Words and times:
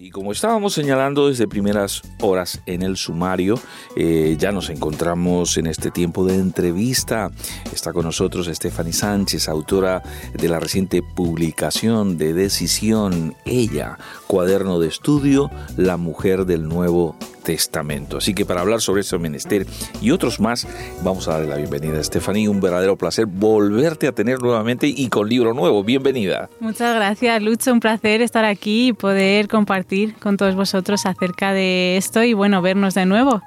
Sí, 0.00 0.08
como 0.08 0.32
estábamos 0.32 0.72
señalando 0.72 1.28
desde 1.28 1.46
primeras 1.46 2.00
horas 2.22 2.62
en 2.64 2.80
el 2.80 2.96
sumario, 2.96 3.60
eh, 3.96 4.34
ya 4.38 4.50
nos 4.50 4.70
encontramos 4.70 5.58
en 5.58 5.66
este 5.66 5.90
tiempo 5.90 6.24
de 6.24 6.36
entrevista. 6.36 7.30
Está 7.70 7.92
con 7.92 8.06
nosotros 8.06 8.46
Stephanie 8.46 8.94
Sánchez, 8.94 9.46
autora 9.46 10.02
de 10.32 10.48
la 10.48 10.58
reciente 10.58 11.02
publicación 11.02 12.16
de 12.16 12.32
Decisión, 12.32 13.36
ella, 13.44 13.98
cuaderno 14.26 14.80
de 14.80 14.88
estudio, 14.88 15.50
La 15.76 15.98
mujer 15.98 16.46
del 16.46 16.66
Nuevo 16.66 17.14
Testamento. 17.42 18.18
Así 18.18 18.34
que 18.34 18.44
para 18.44 18.60
hablar 18.60 18.80
sobre 18.80 19.00
ese 19.00 19.18
menester 19.18 19.66
y 20.00 20.10
otros 20.10 20.40
más, 20.40 20.66
vamos 21.02 21.28
a 21.28 21.32
darle 21.32 21.48
la 21.48 21.56
bienvenida 21.56 21.98
a 21.98 22.04
Stephanie. 22.04 22.48
Un 22.48 22.60
verdadero 22.60 22.96
placer 22.96 23.26
volverte 23.26 24.06
a 24.06 24.12
tener 24.12 24.40
nuevamente 24.40 24.86
y 24.86 25.08
con 25.08 25.28
libro 25.28 25.54
nuevo. 25.54 25.82
Bienvenida. 25.82 26.48
Muchas 26.60 26.94
gracias, 26.94 27.42
Lucho. 27.42 27.72
Un 27.72 27.80
placer 27.80 28.22
estar 28.22 28.44
aquí 28.44 28.88
y 28.88 28.92
poder 28.92 29.48
compartir 29.48 30.14
con 30.16 30.36
todos 30.36 30.54
vosotros 30.54 31.06
acerca 31.06 31.52
de 31.52 31.96
esto 31.96 32.22
y 32.22 32.34
bueno, 32.34 32.62
vernos 32.62 32.94
de 32.94 33.06
nuevo. 33.06 33.42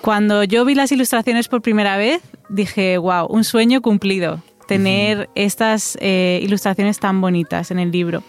cuando 0.00 0.44
yo 0.44 0.64
vi 0.64 0.74
las 0.74 0.92
ilustraciones 0.92 1.48
por 1.48 1.62
primera 1.62 1.96
vez, 1.96 2.22
dije, 2.48 2.98
wow, 2.98 3.26
un 3.28 3.44
sueño 3.44 3.82
cumplido, 3.82 4.40
tener 4.68 5.28
estas 5.34 5.96
eh, 6.00 6.40
ilustraciones 6.42 6.98
tan 6.98 7.20
bonitas 7.20 7.70
en 7.70 7.78
el 7.78 7.90
libro. 7.90 8.22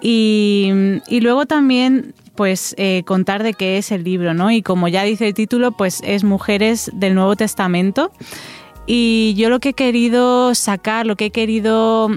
Y, 0.00 0.70
luego 1.20 1.46
también 1.46 2.14
pues 2.34 2.74
eh, 2.78 3.02
contar 3.04 3.42
de 3.42 3.52
qué 3.52 3.78
es 3.78 3.90
el 3.90 4.04
libro, 4.04 4.32
¿no? 4.32 4.52
Y 4.52 4.62
como 4.62 4.86
ya 4.86 5.02
dice 5.02 5.26
el 5.26 5.34
título, 5.34 5.72
pues 5.72 6.00
es 6.04 6.22
Mujeres 6.22 6.88
del 6.94 7.16
Nuevo 7.16 7.34
Testamento. 7.34 8.12
Y 8.90 9.34
yo 9.34 9.50
lo 9.50 9.60
que 9.60 9.68
he 9.70 9.74
querido 9.74 10.54
sacar, 10.54 11.04
lo 11.04 11.14
que 11.14 11.26
he 11.26 11.30
querido 11.30 12.08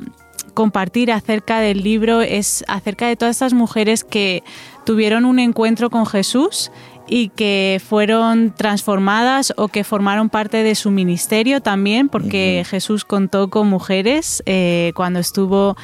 compartir 0.53 1.11
acerca 1.11 1.59
del 1.59 1.83
libro 1.83 2.21
es 2.21 2.63
acerca 2.65 3.07
de 3.07 3.17
todas 3.17 3.35
estas 3.35 3.53
mujeres 3.53 4.05
que 4.05 4.41
tuvieron 4.85 5.25
un 5.25 5.39
encuentro 5.39 5.89
con 5.89 6.05
Jesús 6.05 6.71
y 7.09 7.27
que 7.27 7.81
fueron 7.85 8.55
transformadas 8.55 9.53
o 9.57 9.67
que 9.67 9.83
formaron 9.83 10.29
parte 10.29 10.63
de 10.63 10.75
su 10.75 10.91
ministerio 10.91 11.59
también, 11.59 12.07
porque 12.07 12.63
Jesús 12.65 13.03
contó 13.03 13.49
con 13.49 13.67
mujeres 13.67 14.41
eh, 14.45 14.93
cuando 14.95 15.19
estuvo 15.19 15.75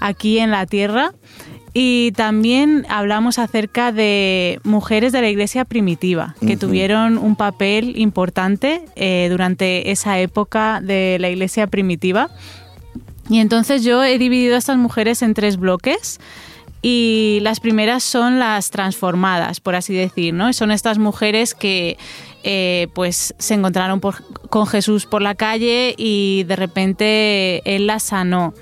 aquí 0.00 0.38
en 0.38 0.50
la 0.50 0.64
tierra 0.64 1.12
y 1.72 2.12
también 2.12 2.84
hablamos 2.88 3.38
acerca 3.38 3.92
de 3.92 4.60
mujeres 4.64 5.12
de 5.12 5.20
la 5.20 5.28
iglesia 5.28 5.64
primitiva, 5.64 6.34
que 6.44 6.56
tuvieron 6.56 7.16
un 7.16 7.36
papel 7.36 7.96
importante 7.96 8.84
eh, 8.96 9.28
durante 9.30 9.92
esa 9.92 10.18
época 10.18 10.80
de 10.82 11.18
la 11.20 11.30
iglesia 11.30 11.68
primitiva. 11.68 12.28
Y 13.28 13.38
entonces 13.38 13.84
yo 13.84 14.02
he 14.02 14.18
dividido 14.18 14.56
a 14.56 14.58
estas 14.58 14.78
mujeres 14.78 15.22
en 15.22 15.34
tres 15.34 15.56
bloques. 15.56 16.18
Y 16.82 17.40
las 17.42 17.60
primeras 17.60 18.02
son 18.02 18.38
las 18.38 18.70
transformadas, 18.70 19.60
por 19.60 19.74
así 19.74 19.92
decir, 19.92 20.32
¿no? 20.32 20.50
Son 20.54 20.70
estas 20.70 20.96
mujeres 20.96 21.54
que 21.54 21.98
eh, 22.42 22.88
pues 22.94 23.34
se 23.38 23.54
encontraron 23.54 24.00
con 24.00 24.66
Jesús 24.66 25.06
por 25.06 25.22
la 25.22 25.34
calle 25.34 25.94
y 25.96 26.44
de 26.44 26.56
repente 26.56 27.62
él 27.64 27.86
las 27.86 28.04
sanó. 28.04 28.54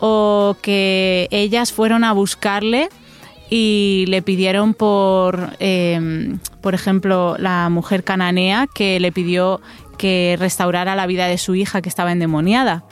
O 0.00 0.56
que 0.60 1.28
ellas 1.30 1.72
fueron 1.72 2.04
a 2.04 2.12
buscarle 2.12 2.88
y 3.48 4.04
le 4.08 4.22
pidieron 4.22 4.74
por, 4.74 5.56
em, 5.60 6.38
por 6.60 6.74
ejemplo, 6.74 7.36
la 7.38 7.68
mujer 7.70 8.04
cananea 8.04 8.66
que 8.66 9.00
le 9.00 9.12
pidió 9.12 9.60
que 9.98 10.36
restaurara 10.38 10.94
la 10.94 11.06
vida 11.06 11.26
de 11.26 11.38
su 11.38 11.54
hija 11.54 11.80
que 11.80 11.88
estaba 11.88 12.12
endemoniada 12.12 12.84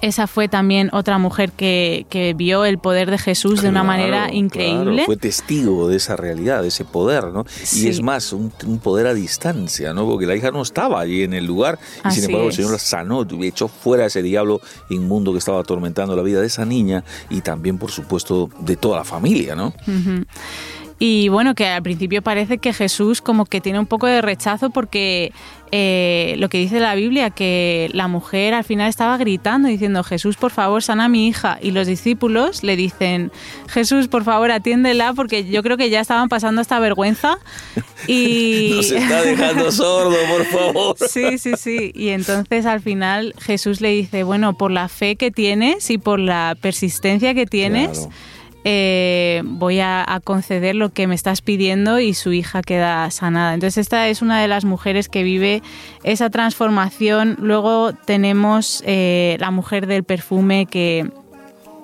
esa 0.00 0.26
fue 0.26 0.48
también 0.48 0.90
otra 0.92 1.18
mujer 1.18 1.52
que, 1.52 2.06
vio 2.36 2.64
el 2.64 2.78
poder 2.78 3.10
de 3.10 3.18
Jesús 3.18 3.62
de 3.62 3.68
una 3.68 3.82
manera 3.82 4.32
increíble. 4.32 5.04
fue 5.06 5.16
testigo 5.16 5.88
de 5.88 5.96
esa 5.96 6.16
realidad, 6.16 6.62
de 6.62 6.68
ese 6.68 6.84
poder, 6.84 7.28
¿no? 7.28 7.44
Y 7.72 7.88
es 7.88 8.02
más, 8.02 8.32
un, 8.32 8.50
poder 8.82 9.06
a 9.06 9.14
distancia, 9.14 9.92
¿no? 9.94 10.06
Porque 10.06 10.26
la 10.26 10.36
hija 10.36 10.50
no 10.50 10.62
estaba 10.62 11.00
allí 11.00 11.22
en 11.22 11.34
el 11.34 11.46
lugar 11.46 11.78
y 12.04 12.10
sin 12.12 12.24
embargo 12.24 12.48
el 12.48 12.54
Señor 12.54 12.72
la 12.72 12.78
sanó, 12.78 13.26
echó 13.42 13.68
fuera 13.68 14.06
ese 14.06 14.22
diablo 14.22 14.60
inmundo 14.90 15.32
que 15.32 15.38
estaba 15.38 15.60
atormentando 15.60 16.14
la 16.14 16.22
vida 16.22 16.40
de 16.40 16.46
esa 16.46 16.64
niña 16.64 17.04
y 17.30 17.40
también, 17.40 17.78
por 17.78 17.90
supuesto, 17.90 18.50
de 18.60 18.76
toda 18.76 18.98
la 18.98 19.04
familia, 19.04 19.54
¿no? 19.54 19.72
Y 20.98 21.28
bueno, 21.28 21.54
que 21.54 21.66
al 21.66 21.82
principio 21.82 22.22
parece 22.22 22.58
que 22.58 22.72
Jesús 22.72 23.22
como 23.22 23.46
que 23.46 23.60
tiene 23.60 23.78
un 23.78 23.86
poco 23.86 24.08
de 24.08 24.20
rechazo 24.20 24.70
porque 24.70 25.32
eh, 25.70 26.34
lo 26.38 26.48
que 26.48 26.58
dice 26.58 26.80
la 26.80 26.94
Biblia, 26.96 27.30
que 27.30 27.88
la 27.92 28.08
mujer 28.08 28.54
al 28.54 28.64
final 28.64 28.88
estaba 28.88 29.16
gritando 29.16 29.68
diciendo, 29.68 30.02
Jesús, 30.02 30.36
por 30.36 30.50
favor, 30.50 30.82
sana 30.82 31.04
a 31.04 31.08
mi 31.08 31.28
hija. 31.28 31.58
Y 31.62 31.70
los 31.70 31.86
discípulos 31.86 32.64
le 32.64 32.74
dicen, 32.74 33.30
Jesús, 33.68 34.08
por 34.08 34.24
favor, 34.24 34.50
atiéndela, 34.50 35.12
porque 35.12 35.48
yo 35.48 35.62
creo 35.62 35.76
que 35.76 35.88
ya 35.88 36.00
estaban 36.00 36.28
pasando 36.28 36.60
esta 36.60 36.78
vergüenza. 36.80 37.38
Y... 38.06 38.74
Nos 38.76 38.92
está 38.92 39.22
dejando 39.22 39.72
sordo, 39.72 40.16
por 40.30 40.44
favor. 40.44 40.96
Sí, 41.08 41.36
sí, 41.38 41.52
sí. 41.56 41.90
Y 41.94 42.08
entonces 42.10 42.64
al 42.64 42.80
final 42.80 43.34
Jesús 43.40 43.80
le 43.80 43.90
dice, 43.90 44.22
bueno, 44.22 44.56
por 44.56 44.70
la 44.70 44.88
fe 44.88 45.16
que 45.16 45.30
tienes 45.30 45.90
y 45.90 45.98
por 45.98 46.20
la 46.20 46.56
persistencia 46.60 47.34
que 47.34 47.44
tienes. 47.44 48.08
Eh, 48.70 49.40
voy 49.46 49.80
a, 49.80 50.20
conceder 50.24 50.74
lo 50.74 50.90
que 50.90 51.06
me 51.06 51.14
estás 51.14 51.40
pidiendo 51.40 52.00
y 52.00 52.12
su 52.12 52.34
hija 52.34 52.60
queda 52.60 53.10
sanada. 53.10 53.54
Entonces 53.54 53.78
esta 53.78 54.08
es 54.08 54.20
una 54.20 54.42
de 54.42 54.48
las 54.48 54.66
mujeres 54.66 55.08
que 55.08 55.22
vive 55.22 55.62
esa 56.02 56.28
transformación. 56.28 57.36
Luego 57.40 57.94
tenemos 57.94 58.82
eh, 58.84 59.38
la 59.40 59.50
mujer 59.50 59.86
del 59.86 60.04
perfume 60.04 60.66
que 60.66 61.10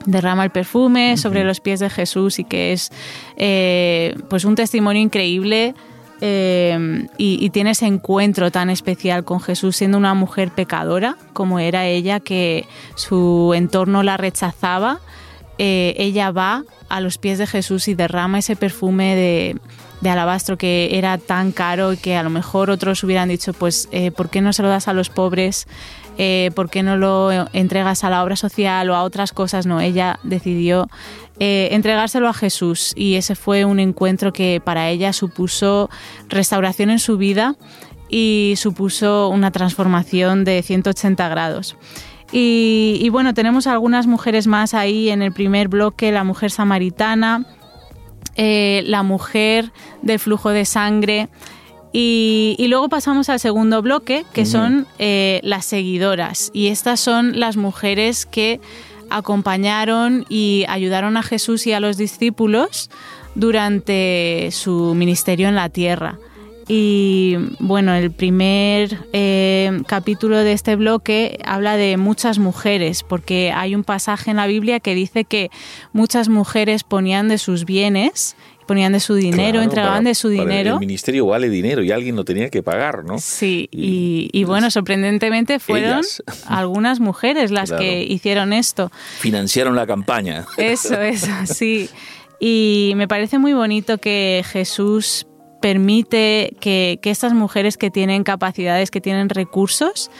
derrama 0.04 0.44
el 0.44 0.50
perfume 0.50 1.16
sobre 1.16 1.42
los 1.44 1.60
pies 1.60 1.80
de 1.80 1.88
Jesús 1.88 2.38
y 2.38 2.44
que 2.44 2.74
es 2.74 2.90
eh, 3.38 4.14
pues 4.28 4.44
un 4.44 4.54
testimonio 4.54 5.00
increíble 5.00 5.74
eh, 6.20 7.06
y, 7.16 7.48
tiene 7.48 7.70
ese 7.70 7.86
encuentro 7.86 8.50
tan 8.50 8.68
especial 8.68 9.24
con 9.24 9.40
Jesús 9.40 9.76
siendo 9.76 9.96
una 9.96 10.12
mujer 10.12 10.50
pecadora 10.50 11.16
como 11.32 11.58
era 11.58 11.86
ella, 11.86 12.20
que 12.20 12.66
su 12.94 13.52
entorno 13.54 14.02
la 14.02 14.18
rechazaba. 14.18 15.00
Eh, 15.58 15.94
ella 15.98 16.30
va 16.30 16.64
a 16.88 17.00
los 17.00 17.18
pies 17.18 17.38
de 17.38 17.46
Jesús 17.46 17.88
y 17.88 17.94
derrama 17.94 18.38
ese 18.38 18.56
perfume 18.56 19.14
de, 19.14 19.56
alabastro 20.08 20.58
que 20.58 20.98
era 20.98 21.16
tan 21.16 21.50
caro 21.50 21.94
y 21.94 21.96
que 21.96 22.16
a 22.16 22.22
lo 22.22 22.28
mejor 22.28 22.68
otros 22.68 23.02
hubieran 23.04 23.28
dicho, 23.30 23.54
pues, 23.54 23.88
eh, 23.90 24.10
¿por 24.10 24.28
qué 24.28 24.42
no 24.42 24.52
se 24.52 24.62
lo 24.62 24.68
das 24.68 24.86
a 24.88 24.92
los 24.92 25.08
pobres? 25.08 25.66
¿Por 26.54 26.70
qué 26.70 26.84
no 26.84 26.96
lo 26.96 27.32
entregas 27.52 28.04
a 28.04 28.10
la 28.10 28.22
obra 28.22 28.36
social 28.36 28.88
o 28.88 28.94
a 28.94 29.02
otras 29.02 29.32
cosas? 29.32 29.66
No, 29.66 29.80
ella 29.80 30.20
decidió 30.22 30.88
eh, 31.40 31.70
entregárselo 31.72 32.28
a 32.28 32.32
Jesús 32.32 32.92
y 32.94 33.16
ese 33.16 33.34
fue 33.34 33.64
un 33.64 33.80
encuentro 33.80 34.32
que 34.32 34.62
para 34.64 34.88
ella 34.90 35.12
supuso 35.12 35.90
restauración 36.28 36.90
en 36.90 37.00
su 37.00 37.16
vida 37.16 37.56
y 38.08 38.54
supuso 38.56 39.28
una 39.30 39.50
transformación 39.50 40.44
de 40.44 40.62
180 40.62 41.28
grados. 41.28 41.76
Y, 42.32 43.08
bueno, 43.10 43.34
tenemos 43.34 43.66
algunas 43.66 44.06
mujeres 44.06 44.46
más 44.46 44.74
ahí 44.74 45.10
en 45.10 45.22
el 45.22 45.32
primer 45.32 45.68
bloque, 45.68 46.10
la 46.10 46.24
mujer 46.24 46.50
samaritana, 46.50 47.46
eh, 48.36 48.82
la 48.86 49.02
mujer 49.02 49.72
del 50.02 50.18
flujo 50.18 50.50
de 50.50 50.64
sangre. 50.64 51.28
Y, 51.92 52.56
luego 52.68 52.88
pasamos 52.88 53.28
al 53.28 53.38
segundo 53.38 53.82
bloque, 53.82 54.24
que 54.32 54.46
son 54.46 54.86
eh, 54.98 55.40
las 55.44 55.64
seguidoras. 55.64 56.50
Y 56.52 56.68
estas 56.68 56.98
son 56.98 57.38
las 57.38 57.56
mujeres 57.56 58.26
que 58.26 58.60
acompañaron 59.10 60.24
y 60.28 60.64
ayudaron 60.68 61.16
a 61.16 61.22
Jesús 61.22 61.66
y 61.68 61.72
a 61.72 61.78
los 61.78 61.96
discípulos 61.96 62.90
durante 63.36 64.48
su 64.50 64.94
ministerio 64.96 65.48
en 65.48 65.54
la 65.54 65.68
tierra. 65.68 66.18
Y 66.66 67.36
bueno, 67.58 67.94
el 67.94 68.10
primer 68.10 69.06
eh, 69.12 69.82
capítulo 69.86 70.38
de 70.38 70.52
este 70.52 70.76
bloque 70.76 71.38
habla 71.44 71.76
de 71.76 71.96
muchas 71.96 72.38
mujeres, 72.38 73.02
porque 73.02 73.52
hay 73.52 73.74
un 73.74 73.84
pasaje 73.84 74.30
en 74.30 74.38
la 74.38 74.46
Biblia 74.46 74.80
que 74.80 74.94
dice 74.94 75.24
que 75.24 75.50
muchas 75.92 76.28
mujeres 76.28 76.84
ponían 76.84 77.28
de 77.28 77.38
sus 77.38 77.64
bienes 77.64 78.36
ponían 78.64 78.92
de 78.92 79.00
su 79.00 79.14
dinero, 79.14 79.62
entregaban 79.62 80.04
de 80.04 80.14
su 80.14 80.28
dinero. 80.28 80.74
el 80.74 80.80
ministerio 80.80 81.26
vale 81.26 81.48
dinero 81.48 81.82
y 81.82 81.92
alguien 81.92 82.16
lo 82.16 82.24
tenía 82.24 82.50
que 82.50 82.62
pagar, 82.62 83.04
¿no? 83.04 83.18
Sí, 83.18 83.68
y, 83.70 84.44
bueno, 84.44 84.70
sorprendentemente 84.70 85.58
fueron 85.58 86.02
algunas 86.46 87.00
mujeres 87.00 87.50
las 87.50 87.70
que 87.70 88.02
hicieron 88.02 88.52
esto. 88.52 88.90
Financiaron 89.18 89.76
la 89.76 89.86
campaña. 89.86 90.46
Eso, 90.56 91.00
eso, 91.00 91.30
sí. 91.44 91.88
Y 92.40 92.94
me 92.96 93.06
parece 93.06 93.38
muy 93.38 93.52
bonito 93.52 93.98
que 93.98 94.42
Jesús 94.46 95.26
permite 95.64 96.54
que, 96.60 97.00
estas 97.04 97.32
mujeres 97.32 97.78
que 97.78 97.90
tienen 97.90 98.22
capacidades, 98.22 98.90
que 98.90 99.00
tienen 99.00 99.30
recursos, 99.30 100.10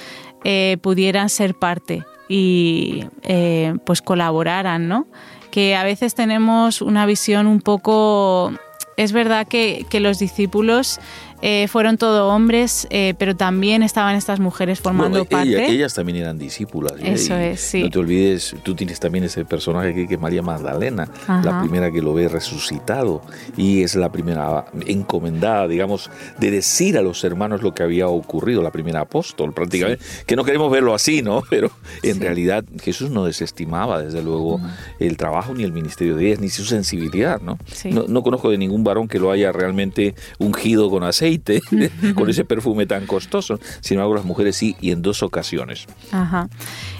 eh, 0.43 0.79
pudieran 0.81 1.29
ser 1.29 1.55
parte 1.55 2.02
y 2.31 3.05
eh, 3.25 3.75
pues 3.85 4.00
colaboraran, 4.00 4.88
¿no? 4.88 5.06
que 5.50 5.76
a 5.76 5.85
veces 5.85 6.14
tenemos 6.14 6.81
una 6.81 7.05
visión 7.05 7.46
un 7.46 7.61
poco... 7.61 8.52
Es 8.96 9.12
verdad 9.12 9.46
que, 9.46 9.85
que 9.91 10.00
los 10.00 10.19
discípulos 10.19 10.99
eh, 11.46 11.69
fueron 11.69 11.99
todo 11.99 12.29
hombres, 12.29 12.87
eh, 12.88 13.12
pero 13.19 13.37
también 13.37 13.82
estaban 13.82 14.17
estas 14.17 14.41
mujeres 14.41 14.81
formando 14.81 15.26
parte. 15.26 15.70
ellas 15.70 15.93
también 15.93 16.17
eran 16.17 16.38
discípulas. 16.38 16.94
¿eh? 16.94 17.12
Eso 17.12 17.37
es, 17.37 17.61
sí. 17.61 17.82
No 17.82 17.91
te 17.91 17.99
olvides, 17.99 18.56
tú 18.62 18.75
tienes 18.75 18.99
también 18.99 19.25
ese 19.25 19.44
personaje 19.44 19.91
aquí 19.91 20.06
que 20.06 20.14
es 20.14 20.20
María 20.20 20.41
Magdalena, 20.41 21.06
la 21.29 21.61
primera 21.61 21.91
que 21.91 22.00
lo 22.00 22.14
ve 22.14 22.29
resucitado 22.29 23.20
y 23.58 23.82
es 23.82 23.94
la 23.94 24.11
primera 24.11 24.64
encomendada, 24.87 25.69
digamos, 25.69 26.11
de 26.38 26.50
decir 26.50 26.96
a 26.96 27.02
los 27.02 27.23
hermanos 27.25 27.61
lo 27.61 27.75
que 27.75 27.82
había 27.82 28.08
ocurrido, 28.08 28.62
la 28.62 28.70
primera 28.70 29.00
apóstol 29.00 29.52
prácticamente, 29.52 30.02
que 30.25 30.37
no 30.37 30.44
queremos 30.44 30.73
verlo 30.73 30.94
así, 30.94 31.20
¿no? 31.20 31.43
Pero 31.50 31.70
en 32.02 32.23
realidad 32.23 32.64
Jesús 32.82 33.11
no 33.11 33.26
desestimaba 33.26 34.00
desde 34.00 34.23
luego 34.23 34.62
el 34.99 35.19
trabajo 35.19 35.52
ni 35.52 35.62
el 35.64 35.73
ministerio 35.73 36.17
de 36.17 36.29
ellas, 36.29 36.40
ni 36.40 36.49
su 36.49 36.64
sensibilidad, 36.64 37.43
¿no? 37.43 37.58
¿no? 37.90 38.06
No 38.08 38.23
conozco 38.23 38.49
de 38.49 38.56
ningún 38.56 38.82
varón 38.82 39.08
que 39.08 39.19
lo 39.19 39.31
haya 39.31 39.52
realmente 39.52 40.14
ungido 40.38 40.88
con 40.88 41.02
aceite 41.02 41.33
con 42.14 42.28
ese 42.28 42.44
perfume 42.44 42.86
tan 42.86 43.06
costoso. 43.06 43.58
Sin 43.81 43.96
embargo, 43.96 44.14
las 44.14 44.25
mujeres 44.25 44.56
sí, 44.56 44.76
y 44.81 44.90
en 44.90 45.02
dos 45.02 45.22
ocasiones. 45.22 45.86
Ajá. 46.12 46.48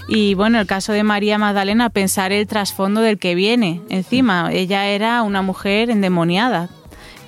Y 0.09 0.35
bueno, 0.35 0.61
el 0.61 0.67
caso 0.67 0.93
de 0.93 1.03
María 1.03 1.39
Magdalena, 1.39 1.91
pensar 1.91 2.33
el 2.33 2.47
trasfondo 2.47 3.01
del 3.01 3.19
que 3.19 3.35
viene 3.35 3.81
encima. 3.89 4.51
Ella 4.53 4.89
era 4.89 5.23
una 5.23 5.43
mujer 5.43 5.91
endemoniada, 5.91 6.69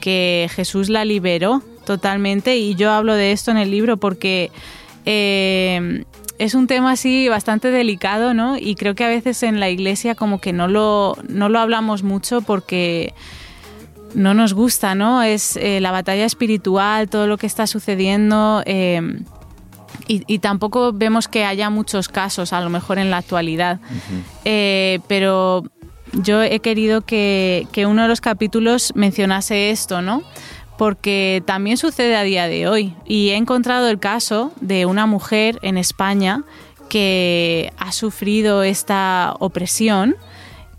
que 0.01 0.49
Jesús 0.55 0.89
la 0.89 1.05
liberó 1.05 1.63
totalmente. 1.85 2.57
Y 2.57 2.75
yo 2.75 2.91
hablo 2.91 3.15
de 3.15 3.33
esto 3.33 3.51
en 3.51 3.57
el 3.57 3.71
libro 3.71 3.97
porque 3.97 4.51
eh, 5.05 6.05
es 6.39 6.55
un 6.55 6.67
tema 6.67 6.93
así 6.93 7.29
bastante 7.29 7.71
delicado, 7.71 8.35
¿no? 8.35 8.57
Y 8.59 8.75
creo 8.75 8.95
que 8.95 9.05
a 9.05 9.09
veces 9.09 9.43
en 9.43 9.61
la 9.61 9.71
iglesia 9.71 10.15
como 10.15 10.41
que 10.41 10.53
no 10.53 10.69
lo, 10.69 11.17
no 11.29 11.49
lo 11.49 11.59
hablamos 11.59 12.03
mucho 12.03 12.43
porque 12.43 13.15
no 14.15 14.35
nos 14.35 14.55
gusta, 14.55 14.95
¿no? 14.95 15.23
Es 15.23 15.57
eh, 15.57 15.81
la 15.81 15.91
batalla 15.91 16.25
espiritual, 16.25 17.09
todo 17.09 17.27
lo 17.27 17.39
que 17.39 17.47
está 17.47 17.67
sucediendo. 17.67 18.63
Eh, 18.67 19.21
y, 20.09 20.39
tampoco 20.39 20.93
vemos 20.93 21.27
que 21.27 21.45
haya 21.45 21.69
muchos 21.69 22.09
casos, 22.09 22.53
a 22.53 22.61
lo 22.61 22.71
mejor 22.71 22.99
en 22.99 23.11
la 23.11 23.17
actualidad. 23.17 23.81
Eh, 24.45 25.01
pero 25.09 25.65
yo 26.13 26.43
he 26.43 26.61
querido 26.61 27.01
que, 27.01 27.67
que, 27.73 27.87
uno 27.87 28.03
de 28.03 28.09
los 28.09 28.21
capítulos 28.21 28.93
mencionase 28.95 29.71
esto, 29.71 30.03
¿no? 30.03 30.23
Porque 30.79 31.43
también 31.45 31.77
sucede 31.77 32.15
a 32.15 32.23
día 32.23 32.47
de 32.47 32.69
hoy. 32.69 32.95
Y 33.05 33.31
he 33.31 33.37
encontrado 33.37 33.89
el 33.89 33.99
caso 33.99 34.53
de 34.61 34.87
una 34.87 35.07
mujer 35.07 35.59
en 35.63 35.77
España 35.77 36.45
que 36.89 37.73
ha 37.79 37.91
sufrido 37.91 38.63
esta 38.63 39.35
opresión 39.41 40.17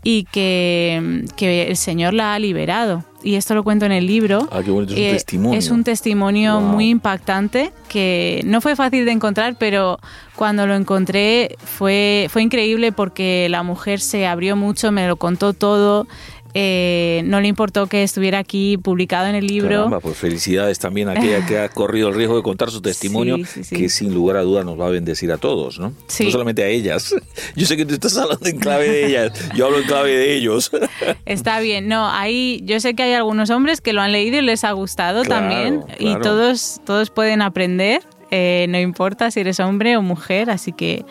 y 0.09 0.23
que, 0.23 1.25
que 1.35 1.67
el 1.67 1.75
Señor 1.75 2.13
la 2.13 2.33
ha 2.33 2.39
liberado 2.39 3.03
y 3.23 3.35
esto 3.35 3.55
lo 3.55 3.65
cuento 3.65 3.85
en 3.85 3.91
el 3.91 4.07
libro. 4.07 4.47
Ah, 4.53 4.61
qué 4.63 4.71
bonito, 4.71 4.93
es 4.93 4.99
un 4.99 5.05
eh, 5.05 5.11
testimonio. 5.11 5.59
Es 5.59 5.69
un 5.69 5.83
testimonio 5.83 6.61
muy 6.61 6.89
impactante 6.89 7.73
que 7.89 8.41
no 8.45 8.61
fue 8.61 8.77
fácil 8.77 9.03
de 9.03 9.11
encontrar, 9.11 9.57
pero 9.59 9.99
cuando 10.37 10.65
lo 10.65 10.75
encontré 10.75 11.57
fue, 11.61 12.27
fue 12.29 12.41
increíble 12.41 12.93
porque 12.93 13.47
la 13.49 13.63
mujer 13.63 13.99
se 13.99 14.25
abrió 14.27 14.55
mucho, 14.55 14.93
me 14.93 15.09
lo 15.09 15.17
contó 15.17 15.51
todo, 15.51 16.07
eh, 16.53 17.21
no 17.25 17.41
le 17.41 17.47
importó 17.47 17.87
que 17.87 18.03
estuviera 18.03 18.39
aquí 18.39 18.77
publicado 18.77 19.27
en 19.27 19.35
el 19.35 19.47
libro. 19.47 19.75
Caramba, 19.75 19.99
pues 19.99 20.17
felicidades 20.17 20.79
también 20.79 21.09
a 21.09 21.11
aquella 21.11 21.45
que 21.45 21.59
ha 21.59 21.69
corrido 21.69 22.09
el 22.09 22.15
riesgo 22.15 22.37
de 22.37 22.43
contar 22.43 22.71
su 22.71 22.81
testimonio, 22.81 23.37
que 23.69 23.89
sin 23.89 24.13
lugar 24.13 24.37
a 24.37 24.41
duda 24.41 24.63
nos 24.63 24.79
va 24.79 24.87
a 24.87 24.89
bendecir 24.89 25.31
a 25.31 25.37
todos, 25.37 25.79
¿no? 25.79 25.89
No 25.89 26.31
solamente 26.31 26.63
a 26.63 26.67
ellas. 26.67 27.15
Yo 27.55 27.65
sé 27.65 27.77
que 27.77 27.85
tú 27.85 27.93
estás 27.93 28.17
hablando 28.17 28.47
en 28.47 28.59
clave 28.59 28.89
de 28.89 29.05
ellas, 29.07 29.31
yo 29.55 29.65
hablo 29.65 29.79
en 29.79 29.85
clave 29.85 30.15
de 30.15 30.35
ellos. 30.35 30.71
Está 31.25 31.59
bien, 31.59 31.87
no, 31.87 32.09
ahí 32.09 32.61
yo 32.65 32.79
sé 32.79 32.93
que 32.93 33.03
hay 33.03 33.13
algunos 33.13 33.49
hombres 33.49 33.81
que 33.81 33.93
lo 33.93 34.01
han 34.01 34.11
leído 34.11 34.37
y 34.37 34.41
les 34.41 34.63
ha 34.63 34.71
gustado 34.71 35.23
también, 35.23 35.83
y 35.99 36.15
todos, 36.19 36.81
todos 36.85 37.09
pueden 37.09 37.41
aprender, 37.41 38.01
eh, 38.31 38.65
no 38.69 38.79
importa 38.79 39.31
si 39.31 39.39
eres 39.39 39.59
hombre 39.59 39.97
o 39.97 40.01
mujer, 40.01 40.49
así 40.49 40.71
que 40.71 41.05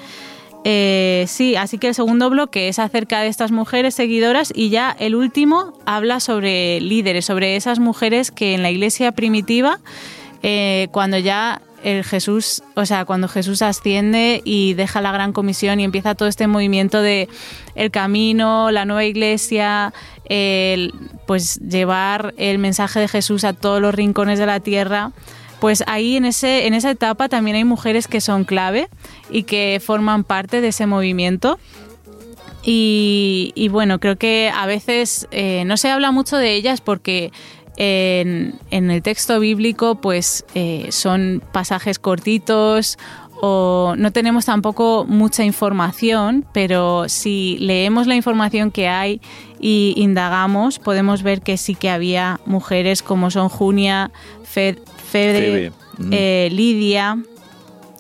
eh, 0.69 1.27
sí, 1.29 1.55
así 1.55 1.79
que 1.79 1.87
el 1.87 1.95
segundo 1.95 2.29
bloque 2.29 2.67
es 2.67 2.81
acerca 2.81 3.21
de 3.21 3.29
estas 3.29 3.53
mujeres 3.53 3.95
seguidoras 3.95 4.53
y 4.53 4.69
ya 4.69 4.97
el 4.99 5.15
último 5.15 5.75
habla 5.87 6.19
sobre 6.19 6.81
líderes, 6.81 7.25
sobre 7.25 7.55
esas 7.55 7.79
mujeres 7.79 8.33
que 8.33 8.53
en 8.53 8.65
la 8.65 8.71
iglesia 8.73 9.13
primitiva, 9.13 9.79
eh, 10.43 10.89
cuando 10.91 11.19
ya 11.19 11.63
el 11.85 12.03
Jesús, 12.03 12.65
o 12.75 12.85
sea, 12.85 13.05
cuando 13.05 13.29
Jesús 13.29 13.63
asciende 13.63 14.43
y 14.45 14.75
deja 14.75 15.01
la 15.01 15.13
gran 15.13 15.33
comisión 15.33 15.79
y 15.79 15.85
empieza 15.85 16.17
todo 16.17 16.29
este 16.29 16.49
movimiento 16.49 17.01
de 17.01 17.29
el 17.77 17.93
camino, 17.93 18.73
la 18.73 18.87
nueva 18.87 19.05
iglesia, 19.05 19.95
el, 20.25 20.93
pues 21.29 21.61
llevar 21.61 22.35
el 22.39 22.59
mensaje 22.59 22.99
de 22.99 23.07
Jesús 23.07 23.45
a 23.45 23.53
todos 23.53 23.81
los 23.81 23.95
rincones 23.95 24.41
de 24.41 24.47
la 24.47 24.59
tierra 24.59 25.13
pues 25.67 25.83
ahí 25.89 26.15
en, 26.15 26.27
ese, 26.27 26.69
en 26.69 26.75
esa 26.75 26.93
etapa 26.93 27.29
también 27.29 27.57
hay 27.57 27.65
mujeres 27.65 28.07
que 28.07 28.21
son 28.21 28.45
clave 28.45 28.89
y 29.31 29.43
que 29.43 29.83
forman 29.85 30.23
parte 30.23 30.61
de 30.61 30.69
ese 30.69 30.87
movimiento. 30.87 31.59
Y, 32.63 33.69
bueno, 33.73 33.99
creo 33.99 34.15
que 34.15 34.49
a 34.55 34.65
veces 34.67 35.27
eh, 35.33 35.65
no 35.67 35.77
se 35.77 35.91
habla 35.91 36.13
mucho 36.13 36.37
de 36.37 36.55
ellas 36.55 36.81
porque 36.81 37.33
en, 37.77 38.61
el 38.71 39.03
texto 39.03 39.41
bíblico 39.41 39.97
pues 39.97 40.45
eh, 40.55 40.87
son 40.91 41.43
pasajes 41.51 41.99
cortitos 41.99 42.97
o 43.41 43.95
no 43.99 44.13
tenemos 44.13 44.45
tampoco 44.45 45.05
mucha 45.05 45.43
información, 45.43 46.47
pero 46.53 47.09
si 47.09 47.59
leemos 47.59 48.07
la 48.07 48.15
información 48.15 48.71
que 48.71 48.87
hay 48.87 49.21
y 49.59 49.95
indagamos, 49.97 50.79
podemos 50.79 51.25
ver 51.25 51.43
que 51.43 51.57
sí 51.57 51.75
que 51.75 51.91
había 51.91 52.39
mujeres 52.47 53.03
como 53.03 53.33
son 53.33 53.49
Junia, 53.49 54.13
Fed, 54.45 54.79
Eh, 55.17 56.49
Lidia, 56.53 57.19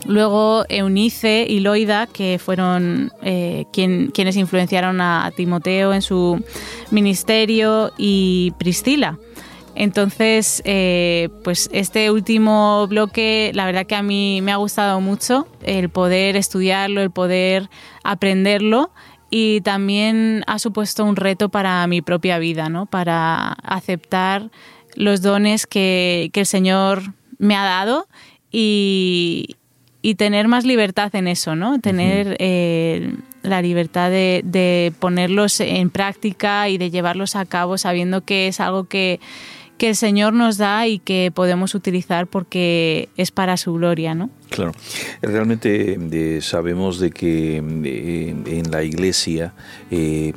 luego 0.04 0.64
Eunice 0.68 1.46
y 1.48 1.60
Loida, 1.60 2.06
que 2.06 2.38
fueron 2.38 3.12
eh, 3.22 3.64
quienes 3.72 4.36
influenciaron 4.36 5.00
a 5.00 5.32
Timoteo 5.34 5.92
en 5.92 6.02
su 6.02 6.42
ministerio, 6.90 7.92
y 7.96 8.52
Priscila. 8.58 9.18
Entonces, 9.74 10.62
eh, 10.64 11.28
pues 11.44 11.68
este 11.70 12.10
último 12.10 12.86
bloque, 12.88 13.50
la 13.54 13.66
verdad 13.66 13.86
que 13.86 13.94
a 13.94 14.02
mí 14.02 14.40
me 14.42 14.50
ha 14.50 14.56
gustado 14.56 15.02
mucho 15.02 15.46
el 15.62 15.90
poder 15.90 16.36
estudiarlo, 16.36 17.02
el 17.02 17.10
poder 17.10 17.68
aprenderlo 18.02 18.90
y 19.28 19.60
también 19.60 20.44
ha 20.46 20.58
supuesto 20.58 21.04
un 21.04 21.14
reto 21.14 21.50
para 21.50 21.86
mi 21.88 22.00
propia 22.00 22.38
vida, 22.38 22.70
¿no? 22.70 22.86
Para 22.86 23.52
aceptar 23.52 24.50
los 24.96 25.22
dones 25.22 25.66
que, 25.66 26.30
el 26.32 26.46
Señor 26.46 27.02
me 27.38 27.54
ha 27.54 27.64
dado 27.64 28.08
y, 28.50 29.56
tener 30.16 30.46
más 30.46 30.64
libertad 30.64 31.12
en 31.16 31.26
eso, 31.26 31.56
¿no? 31.56 31.80
Tener 31.80 32.36
eh, 32.38 33.12
la 33.42 33.60
libertad 33.60 34.08
de, 34.08 34.40
de, 34.44 34.92
ponerlos 35.00 35.58
en 35.58 35.90
práctica 35.90 36.68
y 36.68 36.78
de 36.78 36.90
llevarlos 36.92 37.34
a 37.34 37.44
cabo 37.44 37.76
sabiendo 37.76 38.20
que 38.20 38.46
es 38.46 38.60
algo 38.60 38.84
que, 38.84 39.18
que 39.78 39.88
el 39.88 39.96
Señor 39.96 40.32
nos 40.32 40.58
da 40.58 40.86
y 40.86 40.98
que 40.98 41.32
podemos 41.34 41.74
utilizar 41.74 42.26
porque 42.26 43.08
es 43.16 43.30
para 43.30 43.56
su 43.56 43.74
gloria, 43.74 44.14
¿no? 44.14 44.30
Claro, 44.56 44.72
realmente 45.20 45.98
eh, 46.12 46.40
sabemos 46.40 46.98
de 46.98 47.10
que 47.10 47.58
eh, 47.58 48.34
en 48.46 48.70
la 48.70 48.82
iglesia 48.82 49.52
eh, 49.90 50.32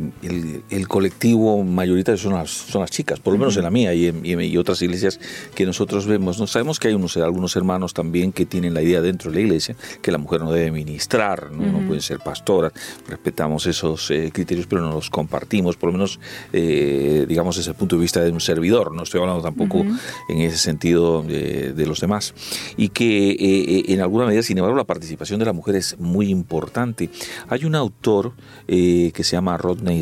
el, 0.69 0.87
colectivo 0.89 1.63
mayoritario 1.63 2.17
son 2.17 2.33
las, 2.33 2.49
son 2.49 2.81
las 2.81 2.91
chicas, 2.91 3.21
por 3.21 3.31
lo 3.31 3.39
menos 3.39 3.55
en 3.55 3.63
la 3.63 3.69
mía 3.69 3.93
y 3.93 4.07
en 4.07 4.57
otras 4.57 4.81
iglesias 4.81 5.21
que 5.55 5.65
nosotros 5.65 6.05
vemos. 6.05 6.37
¿no? 6.37 6.47
Sabemos 6.47 6.81
que 6.81 6.89
hay 6.89 6.95
unos, 6.95 7.15
algunos 7.15 7.55
hermanos 7.55 7.93
también 7.93 8.33
que 8.33 8.45
tienen 8.45 8.73
la 8.73 8.81
idea 8.81 8.99
dentro 8.99 9.31
de 9.31 9.37
la 9.37 9.41
iglesia 9.41 9.77
que 10.01 10.11
la 10.11 10.17
mujer 10.17 10.41
no 10.41 10.51
debe 10.51 10.71
ministrar, 10.71 11.49
no, 11.53 11.79
no 11.79 11.87
puede 11.87 12.01
ser 12.01 12.19
pastora, 12.19 12.73
respetamos 13.07 13.67
esos 13.67 14.11
criterios 14.33 14.67
pero 14.67 14.81
no 14.81 14.91
los 14.91 15.09
compartimos, 15.09 15.77
por 15.77 15.93
lo 15.93 15.93
menos 15.93 16.19
digamos 16.51 17.55
desde 17.55 17.71
el 17.71 17.77
punto 17.77 17.95
de 17.95 18.01
vista 18.01 18.21
de 18.21 18.31
un 18.31 18.41
servidor, 18.41 18.93
no 18.93 19.03
estoy 19.03 19.21
hablando 19.21 19.41
tampoco 19.41 19.85
en 20.27 20.41
ese 20.41 20.57
sentido 20.57 21.23
de, 21.23 21.71
de, 21.71 21.85
los 21.85 22.01
demás. 22.01 22.33
Y 22.75 22.89
que 22.89 23.85
en 23.87 24.01
alguna 24.09 24.25
medida, 24.25 24.41
sin 24.43 24.57
embargo, 24.57 24.75
la 24.75 24.85
participación 24.85 25.39
de 25.39 25.45
la 25.45 25.53
mujer 25.53 25.75
es 25.75 25.99
muy 25.99 26.29
importante. 26.29 27.09
Hay 27.47 27.65
un 27.65 27.75
autor 27.75 28.33
eh, 28.67 29.11
que 29.13 29.23
se 29.23 29.35
llama 29.35 29.55
Rodney 29.57 30.01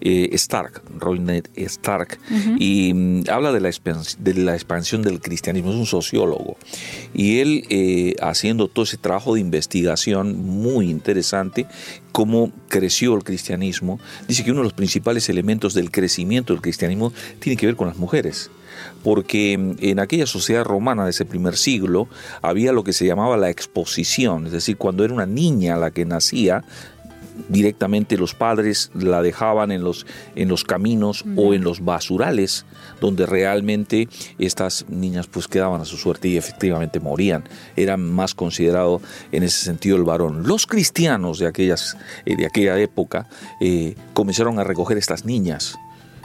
eh, 0.00 0.28
Stark, 0.32 0.82
Rodney 0.98 1.42
Stark, 1.54 2.18
y 2.58 2.92
mm, 2.92 3.24
habla 3.30 3.52
de 3.52 3.60
la, 3.60 3.70
de 4.18 4.34
la, 4.34 4.54
expansión 4.54 5.02
del 5.02 5.20
cristianismo, 5.20 5.70
es 5.70 5.76
un 5.76 5.86
sociólogo, 5.86 6.56
y 7.14 7.38
él 7.38 7.64
eh, 7.70 8.16
haciendo 8.20 8.66
todo 8.66 8.84
ese 8.84 8.96
trabajo 8.96 9.34
de 9.34 9.40
investigación 9.40 10.44
muy 10.44 10.90
interesante, 10.90 11.66
cómo 12.10 12.50
creció 12.68 13.14
el 13.14 13.22
cristianismo, 13.22 14.00
dice 14.26 14.42
que 14.42 14.50
uno 14.50 14.60
de 14.60 14.64
los 14.64 14.72
principales 14.72 15.28
elementos 15.28 15.74
del 15.74 15.92
crecimiento 15.92 16.52
del 16.52 16.62
cristianismo 16.62 17.12
tiene 17.38 17.56
que 17.56 17.66
ver 17.66 17.76
con 17.76 17.86
las 17.86 17.96
mujeres 17.96 18.50
porque 19.02 19.52
en 19.52 19.98
aquella 19.98 20.26
sociedad 20.26 20.64
romana 20.64 21.04
de 21.04 21.10
ese 21.10 21.24
primer 21.24 21.56
siglo 21.56 22.08
había 22.40 22.72
lo 22.72 22.84
que 22.84 22.92
se 22.92 23.06
llamaba 23.06 23.36
la 23.36 23.50
exposición, 23.50 24.46
es 24.46 24.52
decir, 24.52 24.76
cuando 24.76 25.04
era 25.04 25.14
una 25.14 25.26
niña 25.26 25.76
la 25.76 25.90
que 25.90 26.04
nacía, 26.04 26.64
directamente 27.48 28.16
los 28.16 28.34
padres 28.34 28.90
la 28.94 29.22
dejaban 29.22 29.72
en 29.72 29.82
los, 29.82 30.06
en 30.34 30.48
los 30.48 30.64
caminos 30.64 31.24
o 31.36 31.54
en 31.54 31.64
los 31.64 31.84
basurales, 31.84 32.64
donde 33.00 33.26
realmente 33.26 34.08
estas 34.38 34.86
niñas 34.88 35.26
pues 35.26 35.48
quedaban 35.48 35.80
a 35.80 35.84
su 35.84 35.96
suerte 35.96 36.28
y 36.28 36.36
efectivamente 36.36 37.00
morían. 37.00 37.44
Era 37.76 37.96
más 37.96 38.34
considerado 38.34 39.00
en 39.32 39.42
ese 39.42 39.64
sentido 39.64 39.96
el 39.96 40.04
varón. 40.04 40.46
Los 40.46 40.66
cristianos 40.66 41.38
de, 41.38 41.46
aquellas, 41.46 41.96
eh, 42.26 42.36
de 42.36 42.46
aquella 42.46 42.78
época 42.78 43.28
eh, 43.60 43.94
comenzaron 44.12 44.58
a 44.58 44.64
recoger 44.64 44.98
estas 44.98 45.24
niñas 45.24 45.78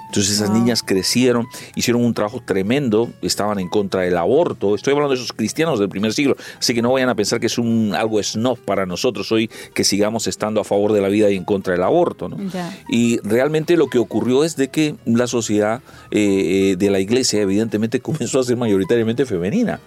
entonces 0.08 0.34
esas 0.34 0.50
niñas 0.50 0.84
crecieron, 0.84 1.48
hicieron 1.76 2.04
un 2.04 2.14
trabajo 2.14 2.42
tremendo, 2.44 3.10
estaban 3.22 3.60
en 3.60 3.70
contra 3.70 4.02
del 4.02 4.18
aborto. 4.18 4.76
Estoy 4.76 4.94
hablando 4.94 5.14
de 5.14 5.20
esos 5.20 5.34
cristianos 5.34 5.80
del 5.80 5.90
primer 5.90 6.14
siglo, 6.14 6.36
así 6.58 6.74
que 6.74 6.82
no 6.82 6.92
vayan 6.92 7.10
a 7.10 7.16
pensar 7.16 7.40
que 7.40 7.48
es 7.48 7.58
un 7.58 7.94
algo 7.96 8.22
snob 8.22 8.58
para 8.60 8.86
nosotros 8.86 9.32
hoy 9.32 9.50
que 9.74 9.84
sigamos 9.84 10.28
estando 10.28 10.62
a 10.62 10.64
favor 10.64 10.94
de 10.94 11.02
la 11.02 11.10
vida 11.10 11.30
y 11.30 11.36
en 11.36 11.44
contra 11.44 11.74
del 11.74 11.84
aborto. 11.84 12.30
Y 12.90 13.20
realmente 13.20 13.78
lo 13.78 13.88
que 13.88 14.00
ocurrió 14.00 14.44
es 14.44 14.56
de 14.56 14.70
que 14.70 14.96
la 15.06 15.28
sociedad 15.28 15.82
eh, 16.12 16.72
eh, 16.72 16.76
de 16.78 16.90
la 16.90 17.00
iglesia 17.00 17.42
evidentemente 17.42 18.00
comenzó 18.08 18.40
a 18.40 18.44
ser 18.44 18.58
mayoritariamente 18.58 19.26
femenina. 19.26 19.80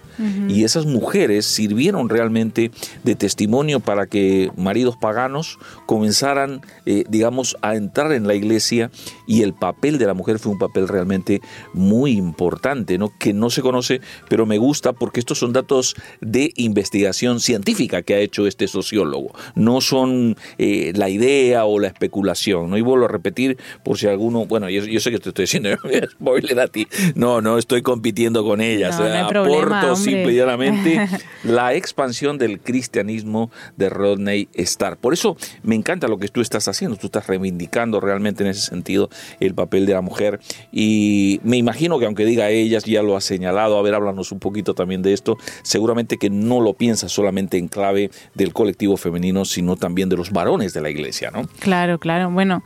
Y 0.47 0.65
esas 0.65 0.85
mujeres 0.85 1.47
sirvieron 1.47 2.07
realmente 2.07 2.69
de 3.03 3.15
testimonio 3.15 3.79
para 3.79 4.05
que 4.05 4.51
maridos 4.55 4.95
paganos 4.95 5.57
comenzaran, 5.87 6.61
eh, 6.85 7.05
digamos, 7.09 7.57
a 7.63 7.75
entrar 7.75 8.11
en 8.11 8.27
la 8.27 8.35
iglesia 8.35 8.91
y 9.25 9.41
el 9.41 9.53
papel 9.53 9.97
de 9.97 10.05
la 10.05 10.10
mujer 10.13 10.39
fue 10.39 10.51
un 10.51 10.59
papel 10.59 10.87
realmente 10.87 11.41
muy 11.73 12.11
importante, 12.11 12.97
¿no? 12.97 13.11
que 13.17 13.33
no 13.33 13.49
se 13.49 13.61
conoce, 13.61 14.01
pero 14.29 14.45
me 14.45 14.57
gusta 14.57 14.93
porque 14.93 15.19
estos 15.19 15.39
son 15.39 15.53
datos 15.53 15.95
de 16.21 16.51
investigación 16.55 17.39
científica 17.39 18.01
que 18.01 18.15
ha 18.15 18.19
hecho 18.19 18.47
este 18.47 18.67
sociólogo, 18.67 19.33
no 19.55 19.81
son 19.81 20.35
eh, 20.57 20.93
la 20.95 21.09
idea 21.09 21.65
o 21.65 21.79
la 21.79 21.87
especulación. 21.87 22.69
¿no? 22.69 22.77
Y 22.77 22.81
vuelvo 22.81 23.05
a 23.05 23.07
repetir 23.07 23.57
por 23.83 23.97
si 23.97 24.07
alguno, 24.07 24.45
bueno, 24.45 24.69
yo, 24.69 24.99
sé 24.99 25.11
que 25.11 25.19
te 25.19 25.29
estoy 25.29 25.43
diciendo 25.43 25.69
spoiler 26.11 26.59
a 26.59 26.67
ti, 26.67 26.87
no, 27.15 27.41
no 27.41 27.57
estoy 27.57 27.81
compitiendo 27.81 28.43
con 28.43 28.61
ellas, 28.61 28.99
no, 28.99 29.05
aporto 29.05 29.95
simple 29.95 30.33
y 30.33 30.35
llanamente 30.35 31.07
la 31.43 31.73
expansión 31.73 32.37
del 32.37 32.59
cristianismo 32.59 33.51
de 33.77 33.89
Rodney 33.89 34.49
Starr. 34.53 34.97
Por 34.97 35.13
eso 35.13 35.37
me 35.63 35.75
encanta 35.75 36.07
lo 36.07 36.17
que 36.17 36.27
tú 36.27 36.41
estás 36.41 36.67
haciendo, 36.67 36.97
tú 36.97 37.07
estás 37.07 37.27
reivindicando 37.27 37.99
realmente 37.99 38.43
en 38.43 38.49
ese 38.49 38.61
sentido 38.61 39.09
el 39.39 39.53
papel 39.53 39.85
de 39.85 39.93
la 39.93 40.00
mujer. 40.01 40.39
Y 40.71 41.39
me 41.43 41.57
imagino 41.57 41.99
que 41.99 42.05
aunque 42.05 42.25
diga 42.25 42.49
ellas, 42.49 42.85
ya 42.85 43.01
lo 43.01 43.15
ha 43.15 43.21
señalado, 43.21 43.77
a 43.77 43.81
ver, 43.81 43.93
háblanos 43.93 44.31
un 44.31 44.39
poquito 44.39 44.73
también 44.73 45.01
de 45.01 45.13
esto, 45.13 45.37
seguramente 45.63 46.17
que 46.17 46.29
no 46.29 46.59
lo 46.59 46.73
piensa 46.73 47.09
solamente 47.09 47.57
en 47.57 47.67
clave 47.67 48.11
del 48.33 48.53
colectivo 48.53 48.97
femenino, 48.97 49.45
sino 49.45 49.75
también 49.75 50.09
de 50.09 50.17
los 50.17 50.31
varones 50.31 50.73
de 50.73 50.81
la 50.81 50.89
iglesia, 50.89 51.31
¿no? 51.31 51.47
Claro, 51.59 51.99
claro. 51.99 52.29
Bueno, 52.31 52.63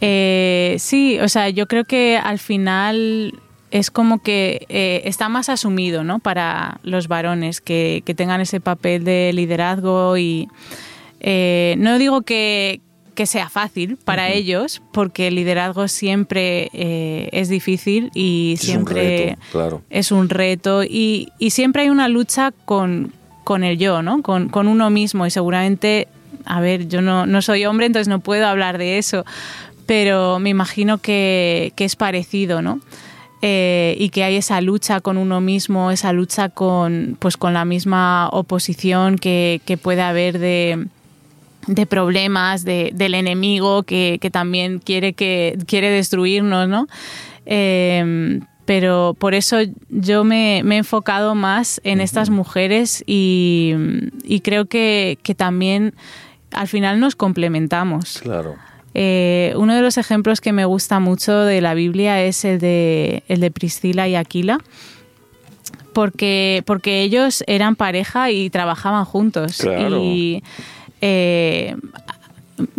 eh, 0.00 0.76
sí, 0.78 1.18
o 1.20 1.28
sea, 1.28 1.48
yo 1.48 1.66
creo 1.66 1.84
que 1.84 2.16
al 2.16 2.38
final 2.38 3.34
es 3.70 3.90
como 3.90 4.22
que 4.22 4.66
eh, 4.68 5.02
está 5.04 5.28
más 5.28 5.48
asumido, 5.48 6.04
¿no? 6.04 6.18
Para 6.18 6.80
los 6.82 7.08
varones 7.08 7.60
que, 7.60 8.02
tengan 8.16 8.40
ese 8.40 8.60
papel 8.60 9.04
de 9.04 9.32
liderazgo 9.34 10.16
y 10.16 10.48
eh, 11.20 11.74
no 11.78 11.98
digo 11.98 12.22
que, 12.22 12.80
que 13.18 13.26
sea 13.26 13.48
fácil 13.48 13.96
para 13.96 14.30
ellos, 14.30 14.80
porque 14.92 15.26
el 15.26 15.34
liderazgo 15.34 15.88
siempre 15.88 16.70
eh, 16.72 17.28
es 17.32 17.48
difícil 17.48 18.12
y 18.14 18.54
siempre 18.60 19.36
es 19.90 20.12
un 20.12 20.28
reto, 20.28 20.84
y, 20.84 21.32
siempre 21.50 21.82
hay 21.82 21.88
una 21.88 22.06
lucha 22.06 22.52
con, 22.64 23.12
con 23.42 23.64
el 23.64 23.76
yo, 23.76 24.02
¿no? 24.02 24.22
Con, 24.22 24.52
uno 24.54 24.88
mismo 24.90 25.26
y 25.26 25.32
seguramente, 25.32 26.06
a 26.44 26.60
ver, 26.60 26.86
yo 26.86 27.02
no, 27.02 27.26
no 27.26 27.42
soy 27.42 27.66
hombre, 27.66 27.86
entonces 27.86 28.06
no 28.06 28.20
puedo 28.20 28.46
hablar 28.46 28.78
de 28.78 28.98
eso, 28.98 29.24
pero 29.84 30.38
me 30.38 30.50
imagino 30.50 30.98
que, 30.98 31.72
es 31.76 31.96
parecido, 31.96 32.62
¿no? 32.62 32.78
Eh, 33.42 33.96
y 33.98 34.10
que 34.10 34.22
hay 34.22 34.36
esa 34.36 34.60
lucha 34.60 35.00
con 35.00 35.16
uno 35.16 35.40
mismo, 35.40 35.90
esa 35.90 36.12
lucha 36.12 36.50
con, 36.50 37.16
pues, 37.18 37.36
con 37.36 37.52
la 37.52 37.64
misma 37.64 38.28
oposición 38.28 39.18
que, 39.18 39.60
que 39.64 39.76
puede 39.76 40.02
haber 40.02 40.38
de, 40.38 40.86
de 41.68 41.86
problemas 41.86 42.64
del 42.64 43.14
enemigo 43.14 43.84
que, 43.84 44.18
también 44.32 44.78
quiere, 44.78 45.12
que, 45.12 45.56
quiere 45.66 45.90
destruirnos, 45.90 46.68
¿no? 46.68 46.88
Em, 47.46 48.40
pero 48.64 49.14
por 49.18 49.34
eso 49.34 49.58
yo 49.88 50.24
me, 50.24 50.58
he 50.58 50.76
enfocado 50.76 51.34
más 51.34 51.80
en 51.84 52.00
estas 52.00 52.28
mujeres 52.30 53.04
y, 53.06 53.74
creo 54.42 54.66
que, 54.66 55.18
también 55.36 55.94
al 56.50 56.68
final 56.68 56.98
nos 57.00 57.14
complementamos. 57.14 58.18
Claro. 58.22 58.56
Eh, 58.94 59.52
uno 59.56 59.74
de 59.74 59.82
los 59.82 59.98
ejemplos 59.98 60.40
que 60.40 60.52
me 60.52 60.64
gusta 60.64 60.98
mucho 60.98 61.38
de 61.40 61.60
la 61.60 61.74
Biblia 61.74 62.22
es 62.22 62.44
el 62.44 62.58
de, 62.58 63.22
el 63.28 63.40
de 63.40 63.50
Priscila 63.50 64.08
y 64.08 64.16
Aquila. 64.16 64.58
Porque, 65.92 66.62
porque 66.66 67.02
ellos 67.02 67.44
eran 67.46 67.74
pareja 67.76 68.30
y 68.30 68.50
trabajaban 68.50 69.04
juntos. 69.04 69.58
Claro. 69.58 70.02
Y 70.02 70.42
eh, 71.00 71.76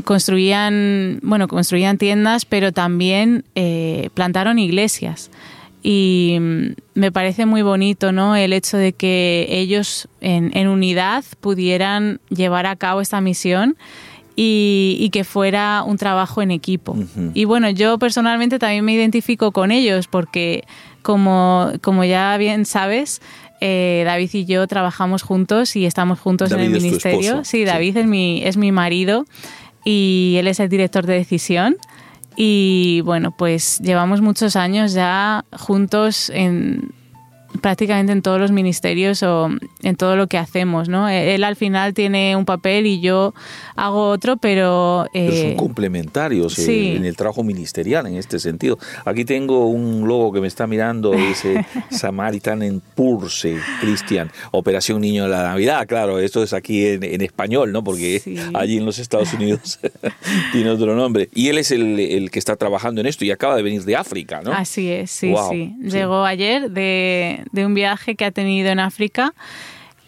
construían, 0.04 1.20
bueno, 1.24 1.48
construían 1.48 1.98
tiendas, 1.98 2.46
pero 2.46 2.72
también 2.72 3.46
eh, 3.56 4.10
plantaron 4.14 4.60
iglesias. 4.60 5.32
Y 5.82 6.38
mm, 6.40 6.68
me 6.96 7.12
parece 7.12 7.46
muy 7.46 7.62
bonito 7.62 8.12
¿no? 8.12 8.36
el 8.36 8.54
hecho 8.54 8.78
de 8.78 8.94
que 8.94 9.48
ellos 9.50 10.08
en, 10.20 10.68
unidad 10.68 11.24
pudieran 11.40 12.20
llevar 12.30 12.66
a 12.66 12.76
cabo 12.76 13.02
esta 13.02 13.22
misión 13.22 13.78
y, 14.36 15.10
que 15.12 15.26
fuera 15.26 15.84
un 15.86 15.98
trabajo 15.98 16.42
en 16.42 16.52
equipo. 16.52 16.96
Y 17.34 17.44
bueno, 17.44 17.70
yo 17.70 18.00
personalmente 18.00 18.58
también 18.58 18.86
me 18.86 18.94
identifico 18.94 19.52
con 19.52 19.70
ellos 19.70 20.08
porque, 20.08 20.64
como, 21.02 21.74
como 21.82 22.06
ya 22.06 22.38
bien 22.38 22.66
sabes, 22.66 23.22
eh, 23.62 24.04
David 24.06 24.30
y 24.34 24.46
yo 24.46 24.66
trabajamos 24.68 25.24
juntos 25.24 25.76
y 25.76 25.86
estamos 25.86 26.20
juntos 26.20 26.52
en 26.52 26.60
el 26.60 26.70
ministerio. 26.70 27.44
Sí, 27.44 27.66
David 27.66 27.98
Es, 27.98 28.06
mi, 28.06 28.44
es 28.44 28.58
mi 28.58 28.72
marido 28.72 29.26
y 29.84 30.36
él 30.38 30.48
es 30.48 30.60
el 30.60 30.70
director 30.70 31.06
de 31.06 31.14
decisión. 31.14 31.78
Y 32.36 33.02
bueno, 33.04 33.32
pues 33.32 33.80
llevamos 33.80 34.22
muchos 34.22 34.56
años 34.56 34.94
ya 34.94 35.44
juntos 35.52 36.30
en 36.30 36.94
prácticamente 37.62 38.12
en 38.12 38.22
todos 38.22 38.40
los 38.40 38.52
ministerios 38.52 39.24
o 39.24 39.50
en 39.82 39.96
todo 39.96 40.16
lo 40.16 40.28
que 40.28 40.38
hacemos, 40.38 40.88
¿no? 40.88 41.10
Él 41.10 41.44
al 41.44 41.56
final 41.56 41.94
tiene 41.94 42.36
un 42.36 42.46
papel 42.46 42.86
y 42.86 43.02
yo 43.02 43.34
hago 43.76 44.10
otro, 44.10 44.38
pero... 44.38 45.06
son 45.06 45.10
eh, 45.14 45.56
complementarios 45.58 46.58
eh, 46.60 46.96
en 46.96 47.06
el 47.06 47.16
trabajo 47.16 47.44
ministerial 47.44 48.08
en 48.08 48.16
este 48.16 48.40
sentido. 48.40 48.78
Aquí 49.06 49.26
tengo 49.26 49.68
un 49.68 50.08
logo 50.08 50.32
que 50.32 50.42
me 50.42 50.48
está 50.48 50.68
mirando, 50.68 51.12
dice 51.12 51.66
Samaritan 51.90 52.62
en 52.64 52.80
Purse, 52.80 53.58
Cristian, 53.82 54.32
Operación 54.52 55.02
Niño 55.02 55.24
de 55.24 55.30
la 55.30 55.44
Navidad, 55.44 55.88
claro, 55.88 56.20
esto 56.20 56.44
es 56.44 56.54
aquí 56.54 56.86
en, 56.86 57.22
español, 57.22 57.72
¿no? 57.72 57.84
Porque 57.84 58.22
allí 58.54 58.78
en 58.78 58.86
los 58.86 59.00
Estados 59.00 59.34
Unidos 59.34 59.80
tiene 60.52 60.70
otro 60.70 60.96
nombre. 60.96 61.30
Y 61.34 61.50
él 61.50 61.58
es 61.58 61.72
el, 61.72 62.30
que 62.32 62.40
está 62.40 62.56
trabajando 62.56 63.02
en 63.02 63.08
esto 63.08 63.26
y 63.26 63.32
acaba 63.32 63.56
de 63.56 63.64
venir 63.64 63.84
de 63.84 63.96
África, 63.96 64.42
¿no? 64.44 64.54
Así 64.54 64.90
es, 64.90 65.12
sí, 65.12 65.34
sí. 65.50 65.76
Llegó 65.82 66.24
ayer 66.24 66.70
de 66.72 67.39
de 67.52 67.66
un 67.66 67.74
viaje 67.74 68.16
que 68.16 68.26
ha 68.26 68.32
tenido 68.32 68.70
en 68.70 68.80
África 68.80 69.34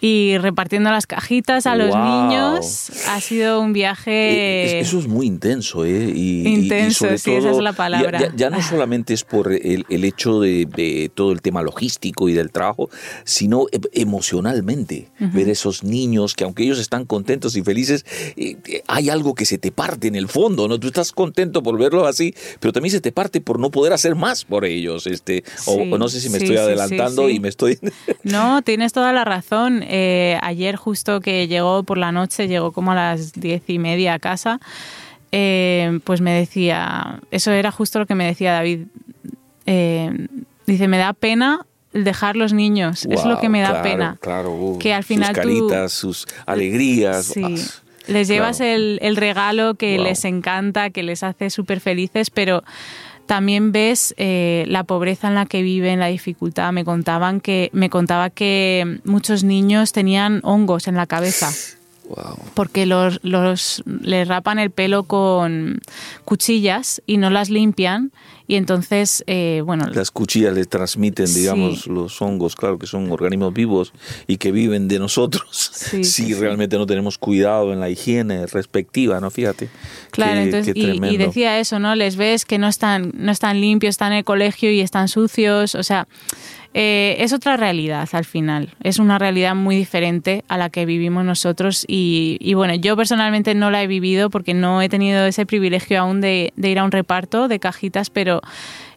y 0.03 0.39
repartiendo 0.39 0.89
las 0.89 1.05
cajitas 1.05 1.67
a 1.67 1.75
los 1.75 1.96
niños. 1.96 2.91
Ha 3.08 3.22
sido 3.22 3.62
un 3.62 3.72
viaje... 3.72 4.12
Eh, 4.12 4.79
eso 4.79 4.98
es 4.98 5.08
muy 5.08 5.27
intenso, 5.27 5.86
¿eh? 5.86 6.12
Y, 6.13 6.48
intenso, 6.48 7.05
sí, 7.17 7.31
esa 7.31 7.51
es 7.51 7.58
la 7.58 7.74
palabra. 7.74 8.34
Ya, 8.36 8.50
no 8.50 8.63
solamente 8.63 9.13
es 9.13 9.24
por 9.24 9.53
el, 9.53 9.86
hecho 10.03 10.39
de, 10.39 11.12
todo 11.13 11.31
el 11.31 11.43
tema 11.43 11.62
logístico 11.62 12.27
y 12.29 12.34
del 12.34 12.51
trabajo, 12.51 12.89
sino 13.25 13.67
e, 13.72 13.79
emocionalmente. 13.93 15.12
Ver 15.20 15.50
esos 15.50 15.84
niños 15.84 16.34
que 16.34 16.46
aunque 16.46 16.63
ellos 16.63 16.79
están 16.79 17.05
contentos 17.05 17.55
y 17.55 17.62
felices, 17.62 18.03
eh, 18.36 18.58
eh, 18.67 18.81
hay 18.88 19.12
algo 19.12 19.36
que 19.36 19.46
se 19.46 19.60
te 19.60 19.72
parte 19.72 20.08
en 20.08 20.15
el 20.15 20.27
fondo, 20.27 20.67
¿no? 20.67 20.79
Tú 20.79 20.88
estás 20.88 21.12
contento 21.12 21.62
por 21.62 21.77
verlo 21.77 22.08
así, 22.08 22.34
pero 22.60 22.74
también 22.74 22.91
se 22.91 23.01
te 23.01 23.12
parte 23.12 23.39
por 23.39 23.60
no 23.60 23.70
poder 23.70 23.93
hacer 23.93 24.15
más 24.15 24.46
por 24.46 24.65
ellos. 24.65 25.05
Este, 25.05 25.43
o, 25.67 25.86
no 25.86 26.10
sé 26.10 26.20
si 26.22 26.29
me 26.29 26.39
estoy 26.39 26.58
adelantando 26.58 27.29
y 27.29 27.39
me 27.39 27.50
estoy... 27.50 27.77
no, 28.24 28.63
tienes 28.63 28.93
toda 28.93 29.13
la 29.13 29.25
razón 29.25 29.84
eh, 29.93 30.38
ayer 30.41 30.77
justo 30.77 31.19
que 31.19 31.50
llegó 31.50 31.83
por 31.83 31.98
la 31.98 32.13
noche, 32.13 32.48
llegó 32.48 32.71
como 32.71 32.93
a 32.93 32.95
las 32.95 33.33
diez 33.33 33.63
y 33.67 33.77
media 33.77 34.13
a 34.13 34.19
casa, 34.19 34.62
eh, 35.33 36.00
pues 36.05 36.21
me 36.21 36.31
decía, 36.31 37.19
eso 37.29 37.51
era 37.51 37.71
justo 37.71 38.00
lo 38.00 38.05
que 38.05 38.15
me 38.15 38.25
decía 38.25 38.53
David. 38.53 38.86
Eh, 39.65 40.27
dice, 40.65 40.88
me 40.88 40.98
da 40.98 41.12
pena 41.12 41.65
dejar 41.91 42.38
los 42.38 42.53
niños, 42.53 43.05
es 43.05 43.25
lo 43.25 43.41
que 43.41 43.50
me 43.50 43.60
da 43.60 43.81
pena. 43.81 44.17
Claro, 44.21 44.77
que 44.79 44.93
al 44.93 45.03
final 45.03 45.36
sus 45.36 45.43
caritas, 45.43 45.91
sus 45.91 46.27
alegrías. 46.45 47.33
Ah, 47.36 47.50
les 48.07 48.29
llevas 48.29 48.62
el, 48.62 48.98
regalo 49.17 49.75
que 49.75 50.00
les 50.00 50.24
encanta, 50.24 50.89
que 50.89 51.03
les 51.03 51.21
hace 51.21 51.50
súper 51.50 51.81
felices, 51.81 52.29
pero 52.29 52.63
también 53.31 53.71
ves 53.71 54.13
eh, 54.17 54.65
la 54.67 54.83
pobreza 54.83 55.29
en 55.29 55.35
la 55.35 55.45
que 55.45 55.61
viven, 55.61 56.00
la 56.00 56.07
dificultad. 56.07 56.73
Me 56.73 56.83
contaban 56.83 57.39
que 57.39 57.69
me 57.71 57.89
contaba 57.89 58.29
que 58.29 59.00
muchos 59.05 59.45
niños 59.45 59.93
tenían 59.93 60.41
hongos 60.43 60.89
en 60.89 60.95
la 60.95 61.07
cabeza. 61.07 61.50
Porque 62.53 62.85
los, 62.85 63.19
los, 63.23 63.83
les 63.85 64.27
rapan 64.27 64.59
el 64.59 64.71
pelo 64.71 65.03
con 65.03 65.79
cuchillas 66.25 67.01
y 67.05 67.17
no 67.17 67.29
las 67.29 67.49
limpian 67.49 68.11
y 68.51 68.57
entonces, 68.57 69.23
eh, 69.27 69.61
bueno... 69.65 69.85
Las 69.93 70.11
cuchillas 70.11 70.53
le 70.53 70.65
transmiten, 70.65 71.33
digamos, 71.33 71.87
los 71.87 72.21
hongos, 72.21 72.57
claro, 72.57 72.77
que 72.77 72.85
son 72.85 73.09
organismos 73.09 73.53
vivos 73.53 73.93
y 74.27 74.35
que 74.35 74.51
viven 74.51 74.89
de 74.89 74.99
nosotros 74.99 75.71
si 76.03 76.33
realmente 76.37 76.77
no 76.77 76.85
tenemos 76.85 77.17
cuidado 77.17 77.71
en 77.71 77.79
la 77.79 77.89
higiene 77.89 78.47
respectiva, 78.47 79.21
¿no? 79.21 79.31
Fíjate. 79.31 79.69
Claro, 80.11 80.41
entonces, 80.41 80.75
y, 80.75 81.15
decía 81.15 81.59
eso, 81.59 81.79
¿no? 81.79 81.95
Les 81.95 82.17
ves 82.17 82.43
que 82.43 82.57
no 82.57 82.67
están, 82.67 83.13
no 83.15 83.31
están 83.31 83.61
limpios, 83.61 83.91
están 83.91 84.11
en 84.11 84.17
el 84.17 84.25
colegio 84.25 84.69
y 84.69 84.81
están 84.81 85.07
sucios, 85.07 85.73
o 85.75 85.83
sea... 85.83 86.09
Eh, 86.73 87.17
es 87.19 87.33
otra 87.33 87.57
realidad 87.57 88.07
al 88.13 88.23
final, 88.23 88.73
es 88.81 88.97
una 88.97 89.19
realidad 89.19 89.55
muy 89.55 89.75
diferente 89.75 90.45
a 90.47 90.57
la 90.57 90.69
que 90.69 90.85
vivimos 90.85 91.25
nosotros 91.25 91.83
y, 91.85 92.53
bueno, 92.53 92.75
yo 92.75 92.95
personalmente 92.95 93.53
no 93.55 93.71
la 93.71 93.83
he 93.83 93.87
vivido 93.87 94.29
porque 94.29 94.53
no 94.53 94.81
he 94.81 94.87
tenido 94.87 95.25
ese 95.25 95.45
privilegio 95.45 95.99
aún 95.99 96.21
de, 96.21 96.53
ir 96.55 96.79
a 96.79 96.85
un 96.85 96.91
reparto 96.91 97.49
de 97.49 97.59
cajitas, 97.59 98.09
pero 98.09 98.39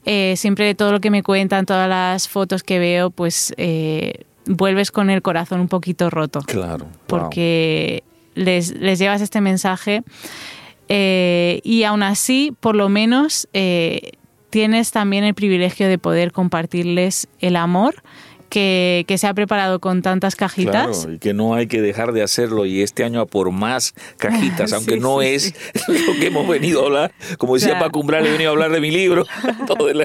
eh, 0.05 0.35
siempre 0.37 0.77
todo 0.77 0.93
lo 0.93 1.01
que 1.01 1.11
me 1.11 1.25
cuentan, 1.25 1.67
todas 1.67 1.89
las 1.89 2.29
fotos 2.29 2.63
que 2.63 2.79
veo, 2.79 3.11
pues 3.11 3.53
eh, 3.57 4.25
vuelves 4.47 4.93
con 4.93 5.11
el 5.11 5.21
corazón 5.21 5.59
un 5.59 5.69
poquito 5.69 6.11
roto. 6.11 6.43
Claro. 6.43 6.87
Porque 7.09 8.05
les, 8.37 8.71
les, 8.79 9.01
llevas 9.01 9.21
este 9.21 9.41
mensaje 9.41 10.05
y 10.87 11.83
aún 11.83 12.05
así, 12.05 12.55
por 12.61 12.77
lo 12.77 12.89
menos 12.89 13.49
tienes 14.55 14.93
también 14.93 15.25
el 15.25 15.35
privilegio 15.35 15.89
de 15.89 15.99
poder 15.99 16.31
compartirles 16.31 17.27
el 17.41 17.57
amor 17.57 18.05
que, 18.55 19.17
se 19.19 19.27
ha 19.27 19.35
preparado 19.35 19.81
con 19.81 20.01
tantas 20.01 20.37
cajitas. 20.37 20.99
Claro, 20.99 21.13
y 21.13 21.19
que 21.19 21.35
no 21.35 21.55
hay 21.55 21.67
que 21.67 21.83
dejar 21.83 22.13
de 22.13 22.23
hacerlo 22.23 22.67
y 22.67 22.83
este 22.83 23.03
año 23.03 23.21
a 23.21 23.27
por 23.27 23.51
más 23.51 23.95
cajitas, 24.17 24.73
aunque 24.73 24.97
no 24.97 25.23
es 25.23 25.55
lo 25.89 26.15
que 26.21 26.29
hemos 26.29 26.47
venido 26.47 26.83
a 26.83 26.87
hablar. 26.87 27.15
Como 27.37 27.55
decía 27.55 27.81
Paco 27.81 27.99
Umbral, 27.99 28.25
he 28.27 28.31
venido 28.31 28.51
a 28.51 28.53
hablar 28.53 28.71
de 28.71 28.81
mi 28.81 28.93
libro, 28.93 29.27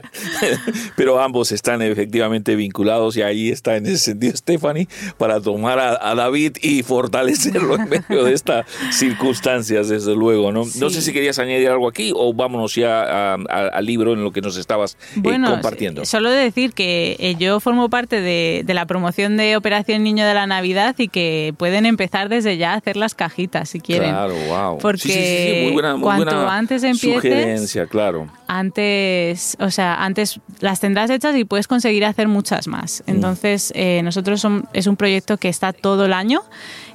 pero 0.95 1.21
ambos 1.21 1.51
están 1.51 1.83
efectivamente 1.83 2.55
vinculados 2.55 3.15
y 3.17 3.21
ahí 3.21 3.49
está 3.49 3.77
en 3.77 3.85
ese 3.85 3.97
sentido 3.97 4.35
Stephanie 4.35 4.87
para 5.17 5.39
tomar 5.39 5.77
a, 5.79 6.15
David 6.15 6.57
y 6.61 6.81
fortalecerlo 6.81 7.75
en 7.75 7.87
medio 7.87 8.23
de 8.23 8.33
estas 8.33 8.65
circunstancias, 8.91 9.89
desde 9.89 10.15
luego. 10.15 10.51
No, 10.51 10.63
no 10.63 10.89
sé 10.89 11.01
si 11.01 11.13
querías 11.13 11.37
añadir 11.37 11.69
algo 11.69 11.87
aquí 11.87 12.11
o 12.15 12.33
vámonos 12.33 12.73
ya 12.73 13.35
al 13.35 13.85
libro 13.85 14.13
en 14.13 14.23
lo 14.23 14.31
que 14.31 14.41
nos 14.41 14.57
estabas 14.57 14.97
eh, 15.15 15.19
bueno, 15.21 15.51
compartiendo. 15.51 16.03
Solo 16.03 16.31
decir 16.31 16.73
que 16.73 17.15
eh, 17.19 17.35
yo 17.37 17.59
formo 17.59 17.89
parte 17.89 18.21
de 18.21 18.38
de, 18.65 18.73
la 18.73 18.85
promoción 18.85 19.37
de 19.37 19.57
Operación 19.57 20.03
Niño 20.03 20.25
de 20.25 20.33
la 20.33 20.47
Navidad 20.47 20.95
y 20.97 21.07
que 21.07 21.53
pueden 21.57 21.85
empezar 21.85 22.29
desde 22.29 22.57
ya 22.57 22.73
a 22.73 22.75
hacer 22.75 22.97
las 22.97 23.15
cajitas 23.15 23.69
si 23.69 23.79
quieren. 23.79 24.11
Claro, 24.11 24.35
wow. 24.47 24.77
Porque 24.79 25.73
cuanto 26.01 26.47
antes 26.47 26.83
empieces, 26.83 27.77
claro. 27.89 28.27
antes, 28.47 29.57
o 29.59 29.71
sea, 29.71 29.95
antes 30.03 30.39
las 30.59 30.79
tendrás 30.79 31.09
hechas 31.09 31.35
y 31.35 31.45
puedes 31.45 31.67
conseguir 31.67 32.05
hacer 32.05 32.27
muchas 32.27 32.67
más. 32.67 33.03
Mm. 33.05 33.11
Entonces, 33.11 33.71
eh, 33.75 34.01
nosotros 34.03 34.45
es 34.73 34.87
un 34.87 34.95
proyecto 34.95 35.37
que 35.37 35.49
está 35.49 35.73
todo 35.73 36.05
el 36.05 36.13
año 36.13 36.41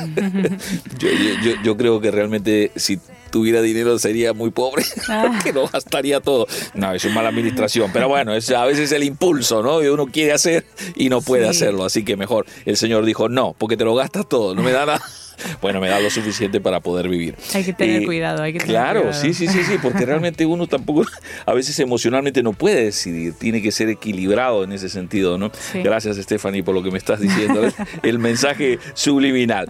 yo, 1.65 1.77
creo 1.77 2.01
que 2.01 2.11
realmente 2.11 2.73
si 2.77 2.99
tuviera 3.37 3.61
dinero 3.61 3.99
sería 3.99 4.33
muy 4.33 4.51
pobre, 4.51 4.83
ah. 5.11 5.39
que 5.45 5.53
no 5.53 5.69
gastaría 5.69 6.21
todo. 6.21 6.47
No, 6.73 6.95
es 6.95 7.05
una 7.05 7.17
mala 7.17 7.29
administración, 7.29 7.91
pero 7.93 8.09
bueno, 8.09 8.35
es 8.35 8.51
a 8.51 8.65
veces 8.65 8.91
el 8.93 9.03
impulso, 9.03 9.63
¿no? 9.63 9.83
Y 9.83 9.89
uno 9.89 10.07
quiere 10.07 10.33
hacer 10.33 10.65
y 10.95 11.11
no 11.11 11.21
puede 11.21 11.47
hacerlo, 11.47 11.85
así 11.85 12.03
que 12.03 12.17
mejor. 12.17 12.47
El 12.65 12.79
Señor 12.79 13.05
dijo, 13.05 13.29
no, 13.29 13.55
porque 13.59 13.77
te 13.77 13.85
lo 13.85 13.95
gastas 13.95 14.27
todo, 14.27 14.55
no 14.55 14.63
me 14.63 14.73
da 14.73 14.87
nada. 14.87 15.03
Bueno, 15.61 15.83
me 15.83 15.89
da 15.89 16.01
lo 16.01 16.09
suficiente 16.09 16.63
para 16.63 16.81
poder 16.81 17.11
vivir. 17.11 17.35
Hay 17.53 17.63
que 17.63 17.75
tener 17.75 18.01
eh, 18.01 18.07
cuidado, 18.07 18.43
hay 18.43 18.55
que 18.55 18.59
tener 18.59 18.73
Claro, 18.73 19.13
sí, 19.13 19.35
sí, 19.35 19.47
sí, 19.47 19.65
sí, 19.65 19.75
porque 19.83 20.07
realmente 20.07 20.47
uno 20.47 20.67
tampoco, 20.67 21.05
a 21.45 21.53
veces 21.53 21.79
emocionalmente 21.79 22.43
no 22.43 22.55
puede 22.55 22.85
decidir, 22.85 23.35
tiene 23.35 23.61
que 23.61 23.71
ser 23.71 23.91
equilibrado 23.91 24.65
en 24.65 24.73
ese 24.73 24.89
sentido, 24.89 25.37
¿no? 25.37 25.53
Gracias, 25.75 26.17
Stephanie, 26.17 26.63
por 26.63 26.75
lo 26.75 26.83
que 26.83 26.91
me 26.91 26.97
estás 26.97 27.21
diciendo, 27.21 27.69
el 28.03 28.19
mensaje 28.19 28.79
subliminal. 28.95 29.69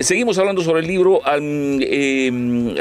Seguimos 0.00 0.38
hablando 0.38 0.62
sobre 0.62 0.80
el 0.80 0.86
libro. 0.86 1.20
Em, 1.26 2.74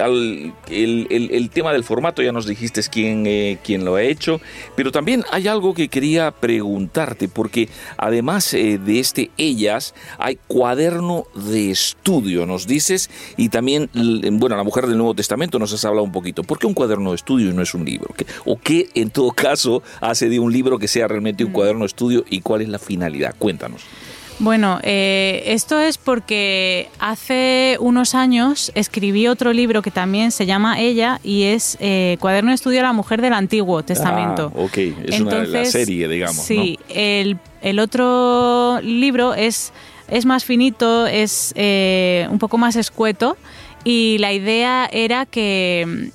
el, 0.69 1.49
tema 1.53 1.73
del 1.73 1.83
formato, 1.83 2.21
ya 2.21 2.31
nos 2.31 2.47
dijiste 2.47 2.81
quién, 2.89 3.25
eh, 3.27 3.57
quién 3.63 3.83
lo 3.83 3.95
ha 3.95 4.01
hecho. 4.01 4.39
Pero 4.77 4.93
también 4.93 5.25
hay 5.29 5.49
algo 5.49 5.73
que 5.73 5.89
quería 5.89 6.31
preguntarte, 6.31 7.27
porque 7.27 7.67
además 7.97 8.53
eh, 8.53 8.77
de 8.77 8.99
este 8.99 9.29
Ellas, 9.37 9.93
hay 10.19 10.39
cuaderno 10.47 11.25
de 11.35 11.71
estudio, 11.71 12.45
nos 12.45 12.65
dices. 12.65 13.09
Y 13.35 13.49
también, 13.49 13.89
bueno, 13.93 14.55
la 14.55 14.63
mujer 14.63 14.87
del 14.87 14.97
Nuevo 14.97 15.13
Testamento 15.13 15.59
nos 15.59 15.73
has 15.73 15.83
hablado 15.83 16.05
un 16.05 16.13
poquito. 16.13 16.43
¿Por 16.43 16.59
qué 16.59 16.65
un 16.65 16.73
cuaderno 16.73 17.09
de 17.09 17.17
estudio 17.17 17.49
y 17.49 17.53
no 17.53 17.61
es 17.61 17.73
un 17.73 17.83
libro? 17.83 18.15
¿O 18.45 18.57
qué 18.57 18.87
en 18.95 19.09
todo 19.09 19.31
caso 19.31 19.83
hace 19.99 20.29
de 20.29 20.39
un 20.39 20.53
libro 20.53 20.79
que 20.79 20.87
sea 20.87 21.09
realmente 21.09 21.43
un 21.43 21.51
mm. 21.51 21.53
cuaderno 21.53 21.81
de 21.81 21.87
estudio 21.87 22.23
y 22.29 22.39
cuál 22.39 22.61
es 22.61 22.69
la 22.69 22.79
finalidad? 22.79 23.35
Cuéntanos. 23.37 23.81
Bueno, 24.41 24.79
eh, 24.81 25.43
esto 25.45 25.79
es 25.79 25.99
porque 25.99 26.89
hace 26.97 27.77
unos 27.79 28.15
años 28.15 28.71
escribí 28.73 29.27
otro 29.27 29.53
libro 29.53 29.83
que 29.83 29.91
también 29.91 30.31
se 30.31 30.47
llama 30.47 30.79
Ella 30.79 31.19
y 31.23 31.43
es 31.43 31.77
eh, 31.79 32.17
Cuaderno 32.19 32.49
de 32.49 32.55
Estudio 32.55 32.77
de 32.77 32.83
la 32.83 32.93
Mujer 32.93 33.21
del 33.21 33.33
Antiguo 33.33 33.83
Testamento. 33.83 34.51
Ah, 34.55 34.61
ok, 34.61 34.77
es 35.05 35.21
una 35.21 35.43
la 35.43 35.63
serie, 35.65 36.07
digamos. 36.07 36.43
Sí, 36.43 36.79
el, 36.89 37.37
otro 37.79 38.81
libro 38.81 39.35
es, 39.35 39.73
es 40.07 40.25
más 40.25 40.43
finito, 40.43 41.05
es 41.05 41.53
eh, 41.55 42.27
un 42.31 42.39
poco 42.39 42.57
más 42.57 42.75
escueto 42.75 43.37
y 43.83 44.17
la 44.17 44.33
idea 44.33 44.89
era 44.91 45.27
que 45.27 46.09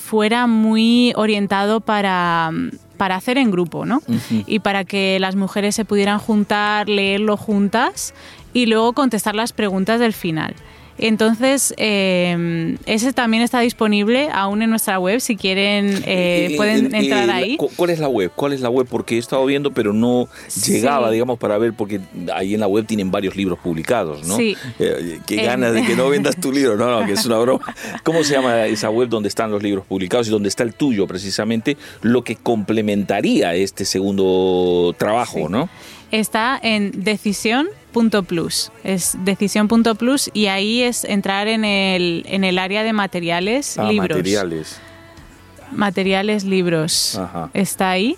fuera 0.00 0.46
muy 0.46 1.12
orientado 1.16 1.80
para 1.80 2.52
para 3.02 3.16
hacer 3.16 3.36
en 3.36 3.50
grupo, 3.50 3.84
¿no? 3.84 4.00
Y 4.46 4.60
para 4.60 4.84
que 4.84 5.18
las 5.18 5.34
mujeres 5.34 5.74
se 5.74 5.84
pudieran 5.84 6.20
juntar, 6.20 6.88
leerlo 6.88 7.36
juntas 7.36 8.14
y 8.52 8.66
luego 8.66 8.92
contestar 8.92 9.34
las 9.34 9.52
preguntas 9.52 9.98
del 9.98 10.12
final. 10.12 10.54
Entonces, 11.02 11.74
eh, 11.78 12.76
ese 12.86 13.12
también 13.12 13.42
está 13.42 13.58
disponible 13.58 14.28
aún 14.32 14.62
en 14.62 14.70
nuestra 14.70 15.00
web. 15.00 15.20
Si 15.20 15.36
quieren, 15.36 16.00
eh, 16.06 16.54
pueden 16.56 16.94
entrar 16.94 17.28
ahí. 17.28 17.56
¿Cuál 17.56 17.90
es 17.90 17.98
la 17.98 18.06
web? 18.06 18.30
¿Cuál 18.36 18.52
es 18.52 18.60
la 18.60 18.70
web? 18.70 18.86
Porque 18.88 19.16
he 19.16 19.18
estado 19.18 19.44
viendo, 19.44 19.72
pero 19.72 19.92
no 19.92 20.28
llegaba, 20.64 21.10
digamos, 21.10 21.40
para 21.40 21.58
ver, 21.58 21.72
porque 21.72 22.00
ahí 22.32 22.54
en 22.54 22.60
la 22.60 22.68
web 22.68 22.86
tienen 22.86 23.10
varios 23.10 23.34
libros 23.34 23.58
publicados, 23.58 24.24
¿no? 24.28 24.36
Sí. 24.36 24.56
Eh, 24.78 25.18
qué 25.26 25.42
ganas 25.42 25.74
de 25.74 25.84
que 25.84 25.96
no 25.96 26.08
vendas 26.08 26.36
tu 26.36 26.52
libro. 26.52 26.76
No, 26.76 27.00
no, 27.00 27.04
que 27.04 27.14
es 27.14 27.26
una 27.26 27.38
broma. 27.38 27.74
¿Cómo 28.04 28.22
se 28.22 28.34
llama 28.34 28.66
esa 28.66 28.88
web 28.88 29.08
donde 29.08 29.28
están 29.28 29.50
los 29.50 29.60
libros 29.60 29.84
publicados 29.84 30.28
y 30.28 30.30
donde 30.30 30.50
está 30.50 30.62
el 30.62 30.72
tuyo, 30.72 31.08
precisamente? 31.08 31.76
Lo 32.02 32.22
que 32.22 32.36
complementaría 32.36 33.56
este 33.56 33.84
segundo 33.84 34.94
trabajo, 34.96 35.48
¿no? 35.48 35.68
Está 36.12 36.60
en 36.62 37.02
decisión 37.02 37.66
Plus. 38.26 38.72
Es 38.84 39.16
decisión.plus 39.24 40.30
y 40.32 40.46
ahí 40.46 40.82
es 40.82 41.04
entrar 41.04 41.48
en 41.48 41.64
el, 41.64 42.24
en 42.26 42.44
el 42.44 42.58
área 42.58 42.82
de 42.82 42.92
materiales, 42.92 43.78
ah, 43.78 43.90
libros. 43.90 44.18
Materiales. 44.18 44.80
Materiales, 45.70 46.44
libros. 46.44 47.20
Está 47.54 47.90
ahí. 47.90 48.16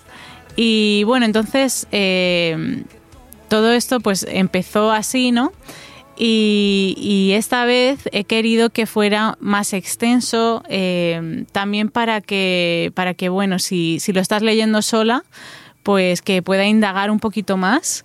Y 0.57 1.03
bueno, 1.05 1.27
entonces 1.27 1.87
eh, 1.93 2.85
todo 3.49 3.73
esto 3.73 4.01
pues 4.01 4.27
empezó 4.29 4.91
así, 4.93 5.33
¿no? 5.33 5.53
Y, 6.17 7.33
esta 7.35 7.65
vez 7.65 7.99
he 8.13 8.23
querido 8.23 8.71
que 8.71 8.87
fuera 8.87 9.37
más 9.41 9.73
extenso, 9.73 10.63
eh, 10.69 11.45
también 11.51 11.89
para 11.89 12.21
que, 12.21 12.93
para 12.95 13.15
que, 13.15 13.29
bueno, 13.29 13.59
si, 13.59 13.99
si 13.99 14.13
lo 14.13 14.21
estás 14.21 14.41
leyendo 14.43 14.81
sola, 14.81 15.25
pues 15.83 16.23
que 16.23 16.41
pueda 16.41 16.67
indagar 16.67 17.11
un 17.11 17.19
poquito 17.19 17.57
más 17.57 18.05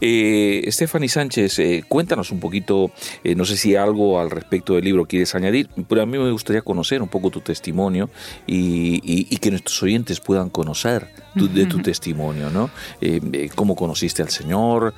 Eh, 0.00 0.68
Stephanie 0.68 1.08
Sánchez, 1.08 1.58
eh, 1.58 1.84
cuéntanos 1.86 2.30
un 2.30 2.38
poquito, 2.38 2.92
eh, 3.24 3.34
no 3.34 3.44
sé 3.44 3.56
si 3.56 3.74
algo 3.74 4.20
al 4.20 4.30
respecto 4.30 4.74
del 4.74 4.84
libro 4.84 5.06
quieres 5.06 5.34
añadir, 5.34 5.68
pero 5.88 6.02
a 6.02 6.06
mí 6.06 6.16
me 6.16 6.30
gustaría 6.30 6.62
conocer 6.62 7.02
un 7.02 7.08
poco 7.08 7.30
tu 7.30 7.40
testimonio 7.40 8.08
y, 8.46 9.36
que 9.40 9.50
nuestros 9.50 9.82
oyentes 9.82 10.20
puedan 10.20 10.50
conocer 10.50 11.08
de 11.34 11.64
tu 11.64 11.78
testimonio, 11.78 12.50
¿no? 12.50 12.68
Eh, 13.00 13.48
cómo 13.54 13.74
conociste 13.74 14.20
al 14.22 14.28
Señor, 14.28 14.92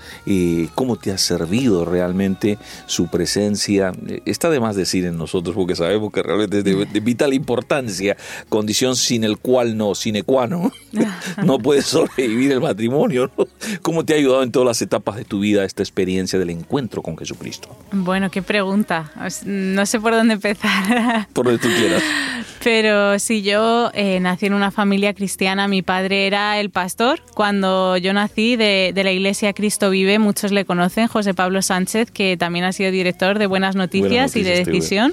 cómo 0.75 0.96
te 0.96 1.12
ha 1.12 1.18
servido 1.18 1.85
realmente 1.85 2.59
su 2.87 3.07
presencia. 3.07 3.92
Está 4.25 4.51
de 4.51 4.59
más 4.59 4.75
decir 4.75 5.05
en 5.05 5.16
nosotros 5.16 5.55
porque 5.55 5.77
sabemos 5.77 6.12
que 6.12 6.22
realmente 6.22 6.59
es 6.59 6.64
de, 6.64 7.01
vital 7.01 7.35
importancia, 7.35 8.16
condición 8.48 8.96
sin 8.96 9.22
el 9.22 9.38
cual 9.38 9.77
no, 9.77 9.94
sine 9.94 10.25
qua 10.25 10.48
no, 10.48 10.72
no 11.44 11.59
puedes 11.59 11.87
sobrevivir 11.87 12.51
el 12.51 12.61
matrimonio, 12.61 13.31
¿no? 13.38 13.46
¿Cómo 13.83 14.02
te 14.05 14.15
ha 14.15 14.17
ayudado 14.17 14.43
en 14.43 14.53
todas 14.53 14.67
las 14.67 14.83
etapas 14.83 15.17
de 15.17 15.25
tu 15.25 15.41
vida 15.41 15.65
esta 15.65 15.83
experiencia 15.83 16.38
del 16.38 16.51
encuentro 16.51 17.03
con 17.03 17.17
Jesucristo? 17.17 17.69
Bueno, 17.93 18.31
qué 18.31 18.43
pregunta. 18.43 19.12
No 19.45 19.87
sé 19.87 20.01
por 20.01 20.12
dónde 20.12 20.35
empezar. 20.35 21.29
Por 21.33 21.47
donde 21.47 21.61
tú 21.61 21.69
quieras. 21.77 22.03
Pero 22.62 23.18
si 23.18 23.42
yo 23.42 23.90
eh, 23.92 24.20
nací 24.20 24.46
en 24.46 24.55
una 24.55 24.70
familia 24.70 25.14
cristiana, 25.14 25.66
mi 25.66 25.83
padre 25.83 26.27
era 26.27 26.61
el 26.61 26.70
pastor. 26.70 27.20
Cuando 27.35 27.96
yo 27.96 28.12
nací 28.12 28.57
de, 28.57 28.92
la 28.94 29.11
iglesia 29.11 29.53
Cristo 29.53 29.90
Vive, 29.90 30.18
muchos 30.20 30.53
le 30.53 30.64
conocen, 30.64 31.09
José 31.09 31.35
Pablo 31.35 31.61
Sánchez, 31.61 32.12
que 32.12 32.37
también 32.37 32.64
ha 32.64 32.72
sido 32.72 32.92
director 32.92 33.38
de 33.38 33.46
Buenas 33.46 33.75
Noticias, 33.75 34.37
y 34.37 34.42
de 34.42 34.64
Decisión. 34.64 35.12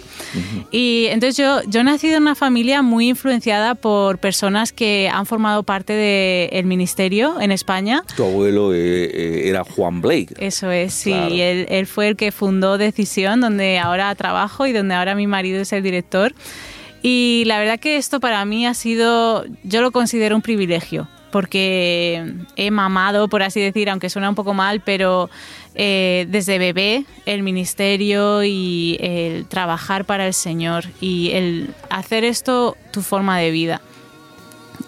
Y 0.72 1.08
entonces 1.10 1.38
yo, 1.38 1.62
yo 1.68 1.82
he 1.82 1.84
nacido 1.84 2.18
en 2.18 2.24
una 2.24 2.36
familia 2.36 2.84
muy 2.84 3.10
influenciada 3.10 3.74
por 3.74 4.20
personas 4.20 4.72
que 4.72 5.10
han 5.12 5.26
formado 5.26 5.64
parte 5.64 5.94
del 5.94 6.66
ministerio 6.66 7.42
en 7.42 7.52
España. 7.52 8.04
Tu 8.16 8.24
abuelo 8.24 8.74
eh, 8.74 9.06
eh, 9.06 9.50
era 9.50 9.64
Juan 9.64 10.02
Blake. 10.02 10.36
Eso 10.38 10.70
es, 10.70 10.94
sí. 10.94 11.14
Él, 11.14 11.66
él 11.70 11.88
fue 11.88 12.10
el 12.10 12.16
que 12.16 12.32
fundó 12.32 12.78
Decisión, 12.78 13.42
donde 13.42 13.80
ahora 13.80 14.14
trabajo 14.14 14.68
y 14.68 14.74
donde 14.74 14.94
ahora 14.94 15.16
mi 15.16 15.26
marido 15.26 15.62
es 15.62 15.74
el 15.74 15.82
director. 15.82 16.34
Y 17.02 17.44
la 17.46 17.60
verdad 17.60 17.80
que 17.80 17.98
esto 17.98 18.20
para 18.20 18.44
mí 18.46 18.66
ha 18.66 18.74
sido, 18.74 19.46
yo 19.64 19.82
lo 19.82 19.92
considero 19.92 20.36
un 20.36 20.42
privilegio, 20.42 21.08
porque 21.32 22.34
he 22.56 22.72
mamado, 22.72 23.28
por 23.30 23.44
así 23.44 23.62
decir, 23.62 23.90
aunque 23.90 24.10
suena 24.10 24.30
un 24.30 24.36
poco 24.36 24.54
mal, 24.54 24.82
pero 24.82 25.30
eh, 25.76 26.26
desde 26.30 26.60
bebé 26.60 27.06
el 27.26 27.44
ministerio 27.44 28.44
y 28.44 28.98
el 29.00 29.46
trabajar 29.46 30.04
para 30.04 30.28
el 30.28 30.34
Señor 30.34 30.86
y 31.00 31.32
el 31.32 31.74
hacer 31.90 32.24
esto 32.24 32.76
tu 32.92 33.02
forma 33.02 33.38
de 33.38 33.52
vida. 33.52 33.82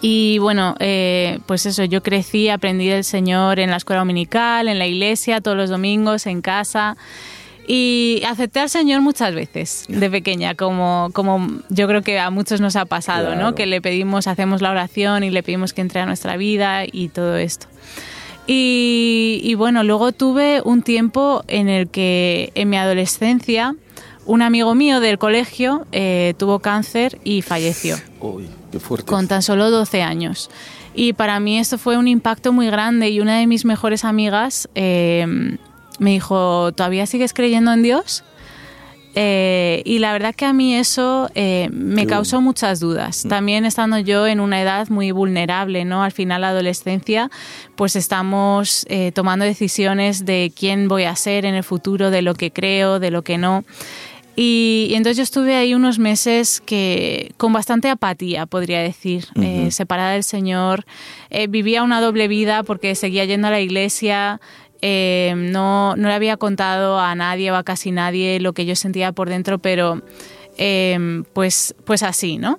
Y 0.00 0.38
bueno, 0.38 0.74
eh, 0.80 1.38
pues 1.46 1.64
eso, 1.64 1.84
yo 1.84 2.02
crecí, 2.02 2.48
aprendí 2.48 2.88
del 2.88 3.04
Señor 3.04 3.60
en 3.60 3.70
la 3.70 3.76
escuela 3.76 4.00
dominical, 4.00 4.68
en 4.68 4.78
la 4.78 4.86
iglesia, 4.86 5.40
todos 5.40 5.56
los 5.56 5.70
domingos, 5.70 6.26
en 6.26 6.42
casa. 6.42 6.96
Y 7.66 8.22
acepté 8.26 8.60
al 8.60 8.68
Señor 8.68 9.02
muchas 9.02 9.34
veces 9.34 9.84
de 9.88 10.10
pequeña, 10.10 10.54
como, 10.54 11.10
como 11.12 11.60
yo 11.68 11.86
creo 11.86 12.02
que 12.02 12.18
a 12.18 12.30
muchos 12.30 12.60
nos 12.60 12.74
ha 12.74 12.86
pasado, 12.86 13.36
¿no? 13.36 13.54
Que 13.54 13.66
le 13.66 13.80
pedimos, 13.80 14.26
hacemos 14.26 14.62
la 14.62 14.70
oración 14.70 15.22
y 15.22 15.30
le 15.30 15.42
pedimos 15.42 15.72
que 15.72 15.80
entre 15.80 16.00
a 16.00 16.06
nuestra 16.06 16.36
vida 16.36 16.82
y 16.90 17.08
todo 17.08 17.36
esto. 17.36 17.68
Y, 18.46 19.54
bueno, 19.56 19.84
luego 19.84 20.10
tuve 20.10 20.60
un 20.64 20.82
tiempo 20.82 21.44
en 21.46 21.68
el 21.68 21.88
que 21.88 22.50
en 22.54 22.70
mi 22.70 22.76
adolescencia 22.76 23.76
un 24.24 24.42
amigo 24.42 24.74
mío 24.74 25.00
del 25.00 25.18
colegio 25.18 25.86
eh, 25.92 26.34
tuvo 26.38 26.58
cáncer 26.58 27.18
y 27.24 27.42
falleció. 27.42 27.96
Uy, 28.20 28.48
qué 28.70 28.78
fuerte. 28.78 29.06
Con 29.06 29.26
tan 29.28 29.42
solo 29.42 29.70
12 29.70 30.02
años. 30.02 30.50
Y 30.94 31.12
para 31.12 31.40
mí 31.40 31.58
esto 31.58 31.78
fue 31.78 31.96
un 31.96 32.06
impacto 32.06 32.52
muy 32.52 32.66
grande 32.66 33.10
y 33.10 33.20
una 33.20 33.38
de 33.38 33.46
mis 33.46 33.64
mejores 33.64 34.04
amigas... 34.04 34.68
Eh, 34.74 35.56
me 35.98 36.10
dijo, 36.10 36.72
¿todavía 36.72 37.06
sigues 37.06 37.32
creyendo 37.32 37.72
en 37.72 37.82
Dios? 37.82 38.24
Eh, 39.14 39.82
y 39.84 39.98
la 39.98 40.12
verdad 40.12 40.34
que 40.34 40.46
a 40.46 40.52
mí 40.52 40.74
eso 40.74 41.30
eh, 41.34 41.68
me 41.70 42.06
causó 42.06 42.40
muchas 42.40 42.80
dudas. 42.80 43.24
Mm. 43.24 43.28
También 43.28 43.64
estando 43.66 43.98
yo 43.98 44.26
en 44.26 44.40
una 44.40 44.62
edad 44.62 44.88
muy 44.88 45.10
vulnerable, 45.10 45.84
¿no? 45.84 46.02
Al 46.02 46.12
final 46.12 46.40
la 46.40 46.48
adolescencia, 46.48 47.30
pues 47.76 47.94
estamos 47.94 48.86
eh, 48.88 49.12
tomando 49.12 49.44
decisiones 49.44 50.24
de 50.24 50.52
quién 50.56 50.88
voy 50.88 51.04
a 51.04 51.14
ser 51.14 51.44
en 51.44 51.54
el 51.54 51.64
futuro, 51.64 52.10
de 52.10 52.22
lo 52.22 52.34
que 52.34 52.50
creo, 52.50 53.00
de 53.00 53.10
lo 53.10 53.22
que 53.22 53.36
no. 53.36 53.64
Y, 54.34 54.92
entonces 54.92 55.18
yo 55.18 55.22
estuve 55.24 55.56
ahí 55.56 55.74
unos 55.74 55.98
meses 55.98 56.62
que 56.62 57.34
con 57.36 57.52
bastante 57.52 57.90
apatía, 57.90 58.46
podría 58.46 58.80
decir, 58.80 59.26
separada 59.68 60.12
del 60.12 60.24
Señor. 60.24 60.86
vivía 61.50 61.82
una 61.82 62.00
doble 62.00 62.28
vida 62.28 62.62
porque 62.62 62.94
seguía 62.94 63.26
yendo 63.26 63.48
a 63.48 63.50
la 63.50 63.60
iglesia, 63.60 64.40
eh, 64.82 65.34
no, 65.36 65.94
no 65.96 66.08
le 66.08 66.14
había 66.14 66.36
contado 66.36 66.98
a 66.98 67.14
nadie 67.14 67.52
o 67.52 67.54
a 67.56 67.62
casi 67.62 67.92
nadie 67.92 68.40
lo 68.40 68.52
que 68.52 68.66
yo 68.66 68.74
sentía 68.74 69.12
por 69.12 69.28
dentro, 69.28 69.58
pero 69.58 70.02
eh, 70.58 71.22
pues, 71.32 71.74
pues 71.84 72.02
así, 72.02 72.36
¿no? 72.36 72.58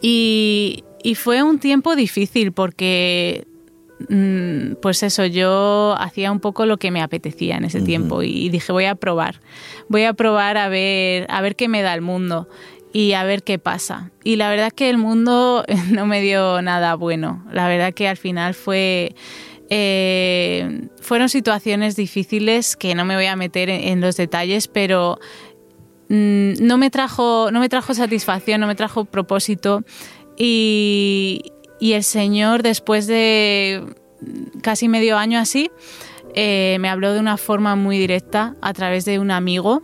Y, 0.00 0.84
fue 1.16 1.42
un 1.42 1.58
tiempo 1.58 1.96
difícil 1.96 2.52
porque 2.52 3.46
mm, 4.08 4.74
pues 4.80 5.02
eso, 5.02 5.26
yo 5.26 5.94
hacía 5.98 6.30
un 6.32 6.40
poco 6.40 6.66
lo 6.66 6.76
que 6.76 6.90
me 6.90 7.02
apetecía 7.02 7.56
en 7.56 7.64
ese 7.64 7.80
tiempo 7.80 8.22
y 8.22 8.48
dije, 8.48 8.72
voy 8.72 8.84
a 8.84 8.94
probar, 8.94 9.40
voy 9.88 10.04
a 10.04 10.12
probar 10.14 10.56
a 10.56 10.68
ver, 10.68 11.26
a 11.28 11.40
ver 11.40 11.54
qué 11.56 11.68
me 11.68 11.82
da 11.82 11.94
el 11.94 12.02
mundo 12.02 12.48
y 12.92 13.12
a 13.14 13.24
ver 13.24 13.42
qué 13.42 13.58
pasa. 13.58 14.10
Y 14.22 14.36
la 14.36 14.48
verdad 14.50 14.72
que 14.72 14.90
el 14.90 14.98
mundo 14.98 15.64
no 15.90 16.06
me 16.06 16.20
dio 16.20 16.62
nada 16.62 16.94
bueno, 16.94 17.44
la 17.52 17.68
verdad 17.68 17.94
que 17.94 18.08
al 18.08 18.16
final 18.16 18.54
fue 18.54 19.14
eh, 19.74 20.88
fueron 21.00 21.30
situaciones 21.30 21.96
difíciles 21.96 22.76
que 22.76 22.94
no 22.94 23.06
me 23.06 23.14
voy 23.14 23.24
a 23.24 23.36
meter 23.36 23.70
en, 23.70 24.02
los 24.02 24.18
detalles, 24.18 24.68
pero 24.68 25.18
mm, 26.10 26.52
no, 26.60 26.76
me 26.76 26.90
trajo, 26.90 27.50
no 27.50 27.58
me 27.58 27.70
trajo 27.70 27.94
satisfacción, 27.94 28.60
no 28.60 28.66
me 28.66 28.74
trajo 28.74 29.06
propósito. 29.06 29.82
Y, 30.36 31.52
el 31.80 32.04
Señor, 32.04 32.62
después 32.62 33.06
de 33.06 33.82
casi 34.60 34.88
medio 34.88 35.16
año 35.16 35.38
así, 35.38 35.70
eh, 36.34 36.76
me 36.78 36.90
habló 36.90 37.14
de 37.14 37.20
una 37.20 37.38
forma 37.38 37.74
muy 37.74 37.96
directa 37.96 38.54
a 38.60 38.74
través 38.74 39.06
de 39.06 39.18
un 39.18 39.30
amigo 39.30 39.80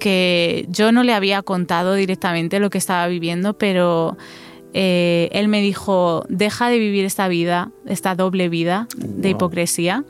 que 0.00 0.64
yo 0.70 0.92
no 0.92 1.02
le 1.02 1.12
había 1.12 1.42
contado 1.42 1.92
directamente 1.92 2.58
lo 2.58 2.70
que 2.70 2.78
estaba 2.78 3.06
viviendo, 3.06 3.58
pero 3.58 4.16
eh, 4.78 5.30
él 5.32 5.48
me 5.48 5.62
dijo, 5.62 6.26
deja 6.28 6.68
de 6.68 6.78
vivir 6.78 7.06
esta 7.06 7.28
vida, 7.28 7.70
esta 7.86 8.14
doble 8.14 8.50
vida 8.50 8.88
de 8.98 9.30
hipocresía 9.30 10.04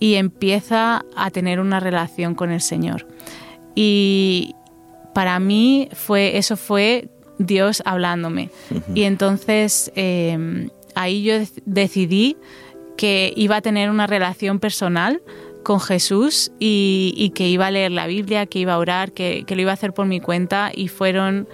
y 0.00 0.14
empieza 0.14 1.04
a 1.14 1.30
tener 1.30 1.60
una 1.60 1.78
relación 1.78 2.34
con 2.34 2.50
el 2.50 2.60
Señor. 2.60 3.06
Y 3.76 4.56
para 5.14 5.38
mí 5.38 5.88
fue, 5.92 6.36
eso 6.36 6.56
fue 6.56 7.10
Dios 7.38 7.80
hablándome. 7.84 8.50
Y 8.92 9.04
entonces 9.04 9.92
em, 9.94 10.70
ahí 10.96 11.22
yo 11.22 11.34
decidí 11.64 12.36
que 12.96 13.32
iba 13.36 13.54
a 13.54 13.60
tener 13.60 13.88
una 13.88 14.08
relación 14.08 14.58
personal 14.58 15.22
con 15.62 15.78
Jesús 15.78 16.50
y, 16.58 17.30
que 17.36 17.48
iba 17.48 17.68
a 17.68 17.70
leer 17.70 17.92
la 17.92 18.08
Biblia, 18.08 18.46
que 18.46 18.58
iba 18.58 18.72
a 18.72 18.78
orar, 18.78 19.12
que, 19.12 19.44
que, 19.46 19.54
lo 19.54 19.62
iba 19.62 19.70
a 19.70 19.74
hacer 19.74 19.92
por 19.92 20.06
mi 20.06 20.18
cuenta 20.18 20.72
y 20.74 20.88
fueron 20.88 21.46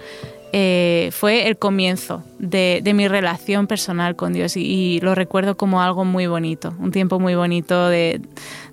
eh, 0.57 1.09
fue 1.11 1.49
el 1.49 1.57
comienzo 1.57 2.23
de, 2.39 2.81
mi 2.95 3.09
relación 3.09 3.67
personal 3.67 4.15
con 4.15 4.31
Dios 4.31 4.55
y, 4.55 5.01
lo 5.01 5.13
recuerdo 5.13 5.57
como 5.57 5.81
algo 5.81 6.05
muy 6.05 6.27
bonito, 6.27 6.73
un 6.79 6.91
tiempo 6.91 7.19
muy 7.19 7.35
bonito 7.35 7.89
de, 7.89 8.21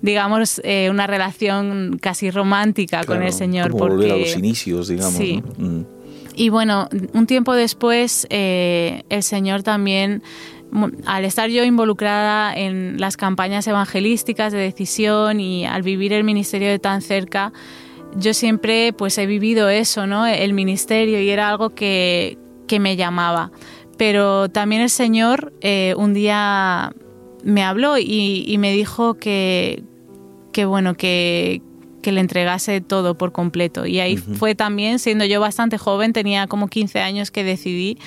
digamos, 0.01 0.61
eh, 0.63 0.87
una 0.89 1.07
relación 1.07 1.99
casi 2.01 2.31
romántica 2.31 3.03
con 3.03 3.21
el 3.21 3.33
Señor. 3.33 3.71
Como 3.71 3.79
porque, 3.79 3.95
volver 3.95 4.11
a 4.13 4.17
los 4.17 4.37
inicios, 4.37 4.87
digamos. 4.87 5.15
Sí. 5.15 5.43
Mm. 5.57 5.81
Y 6.37 6.47
bueno, 6.47 6.87
un 7.11 7.27
tiempo 7.27 7.53
después 7.53 8.27
eh, 8.29 9.03
el 9.09 9.21
Señor 9.21 9.63
también 9.63 10.23
al 11.05 11.25
estar 11.25 11.49
yo 11.49 11.65
involucrada 11.65 12.55
en 12.55 12.97
las 12.97 13.17
campañas 13.17 13.67
evangelísticas 13.67 14.53
de 14.53 14.59
decisión 14.59 15.41
y 15.41 15.65
al 15.65 15.81
vivir 15.81 16.13
el 16.13 16.23
ministerio 16.23 16.69
de 16.69 16.79
tan 16.79 17.01
cerca, 17.01 17.51
yo 18.17 18.33
siempre 18.33 18.93
pues 18.93 19.17
he 19.17 19.25
vivido 19.25 19.69
eso, 19.69 20.07
¿no? 20.07 20.25
El 20.25 20.53
ministerio 20.53 21.21
y 21.21 21.29
era 21.29 21.49
algo 21.49 21.69
que, 21.71 22.37
me 22.79 22.95
llamaba. 22.95 23.51
Pero 23.99 24.49
también 24.49 24.81
el 24.81 24.89
Señor 24.89 25.53
eh, 25.61 25.93
un 25.95 26.15
día 26.15 26.91
me 27.43 27.63
habló 27.63 27.99
y, 27.99 28.55
me 28.57 28.71
dijo 28.71 29.13
que, 29.13 29.83
que 30.51 30.65
bueno, 30.65 30.95
que, 30.95 31.61
que, 32.01 32.11
le 32.11 32.19
entregase 32.19 32.81
todo 32.81 33.15
por 33.15 33.31
completo. 33.31 33.85
Y 33.85 33.99
ahí 33.99 34.17
fue 34.17 34.55
también, 34.55 34.97
siendo 34.97 35.23
yo 35.25 35.39
bastante 35.39 35.77
joven, 35.77 36.13
tenía 36.13 36.47
como 36.47 36.67
15 36.67 36.99
años 37.01 37.29
que 37.29 37.43
decidí 37.43 37.99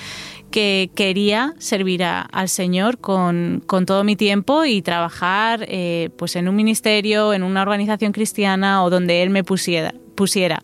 que 0.51 0.89
quería 0.95 1.53
servir 1.59 2.03
al 2.03 2.49
Señor 2.49 2.99
con, 2.99 3.63
todo 3.85 4.03
mi 4.03 4.15
tiempo 4.15 4.65
y 4.65 4.81
trabajar 4.81 5.65
eh, 5.67 6.09
pues 6.17 6.35
en 6.35 6.47
un 6.47 6.55
ministerio, 6.55 7.33
en 7.33 7.43
una 7.43 7.61
organización 7.61 8.11
cristiana 8.11 8.83
o 8.83 8.89
donde 8.89 9.23
Él 9.23 9.29
me 9.29 9.43
pusiera, 9.43 9.93
pusiera 10.15 10.63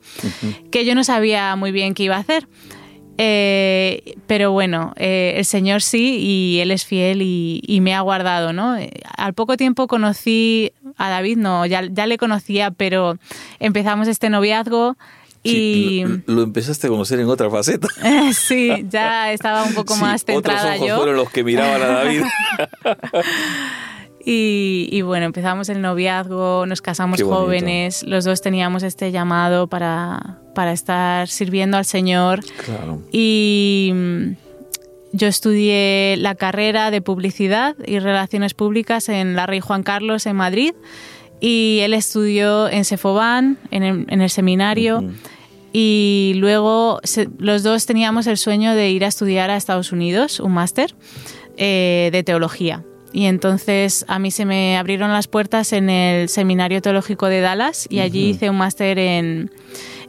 que 0.71 0.85
yo 0.85 0.95
no 0.95 1.03
sabía 1.03 1.55
muy 1.55 1.71
bien 1.71 1.93
qué 1.93 2.03
iba 2.03 2.15
a 2.15 2.19
hacer. 2.19 2.47
Eh, 3.19 4.15
pero 4.25 4.51
bueno, 4.51 4.93
eh, 4.95 5.35
el 5.37 5.45
Señor 5.45 5.83
sí 5.83 6.17
y 6.19 6.59
Él 6.61 6.71
es 6.71 6.83
fiel 6.83 7.21
y, 7.21 7.79
me 7.81 7.93
ha 7.93 8.01
guardado, 8.01 8.53
¿no? 8.53 8.75
Al 9.17 9.33
poco 9.33 9.55
tiempo 9.55 9.87
conocí 9.87 10.71
a 10.97 11.09
David, 11.09 11.37
no, 11.37 11.65
ya, 11.65 11.83
ya 11.91 12.07
le 12.07 12.17
conocía, 12.17 12.71
pero 12.71 13.17
empezamos 13.59 14.07
este 14.07 14.29
noviazgo, 14.29 14.97
y 15.43 16.03
lo, 16.25 16.43
empezaste 16.43 16.87
a 16.87 16.89
conocer 16.89 17.19
en 17.19 17.27
otra 17.27 17.49
faceta. 17.49 17.87
sí, 18.33 18.85
ya 18.89 19.31
estaba 19.31 19.63
un 19.63 19.73
poco 19.73 19.95
más 19.97 20.23
centrada 20.23 20.59
otros 20.59 20.75
ojos 20.75 20.87
yo. 20.87 20.97
fueron 20.97 21.15
los 21.17 21.29
que 21.29 21.43
miraban 21.43 21.81
a 21.81 21.87
David. 21.87 22.23
y, 24.25 25.01
bueno, 25.01 25.25
empezamos 25.25 25.67
el 25.69 25.81
noviazgo, 25.81 26.65
nos 26.65 26.81
casamos 26.81 27.21
jóvenes, 27.21 28.03
los 28.03 28.23
dos 28.23 28.41
teníamos 28.41 28.83
este 28.83 29.11
llamado 29.11 29.67
para, 29.67 30.39
para 30.55 30.71
estar 30.71 31.27
sirviendo 31.27 31.77
al 31.77 31.85
Señor. 31.85 32.39
Claro. 32.63 33.01
Y 33.11 33.91
mm, 33.93 34.27
yo 35.11 35.27
estudié 35.27 36.15
la 36.17 36.35
carrera 36.35 36.89
de 36.89 37.01
publicidad 37.01 37.75
y 37.85 37.99
relaciones 37.99 38.53
públicas 38.53 39.09
en 39.09 39.35
la 39.35 39.45
Rey 39.45 39.59
Juan 39.59 39.83
Carlos 39.83 40.25
en 40.25 40.37
Madrid 40.37 40.73
y 41.45 41.79
él 41.81 41.93
estudió 41.93 42.69
en 42.69 42.85
Sefoban, 42.85 43.57
en 43.69 43.83
el, 44.09 44.29
seminario. 44.29 45.03
Y 45.73 46.33
luego 46.35 47.01
los 47.39 47.63
dos 47.63 47.87
teníamos 47.87 48.27
el 48.27 48.37
sueño 48.37 48.75
de 48.75 48.91
ir 48.91 49.03
a 49.03 49.07
estudiar 49.07 49.49
a 49.49 49.57
Estados 49.57 49.91
Unidos, 49.91 50.39
un 50.39 50.53
máster 50.53 50.95
eh, 51.57 52.09
de 52.11 52.23
teología. 52.23 52.83
Y 53.11 53.25
entonces 53.25 54.05
a 54.07 54.19
mí 54.19 54.31
se 54.31 54.45
me 54.45 54.77
abrieron 54.77 55.11
las 55.11 55.27
puertas 55.27 55.73
en 55.73 55.89
el 55.89 56.29
Seminario 56.29 56.81
Teológico 56.81 57.27
de 57.27 57.41
Dallas 57.41 57.87
y 57.89 57.99
allí 57.99 58.29
hice 58.29 58.49
un 58.49 58.57
máster 58.57 58.97
en, 58.97 59.51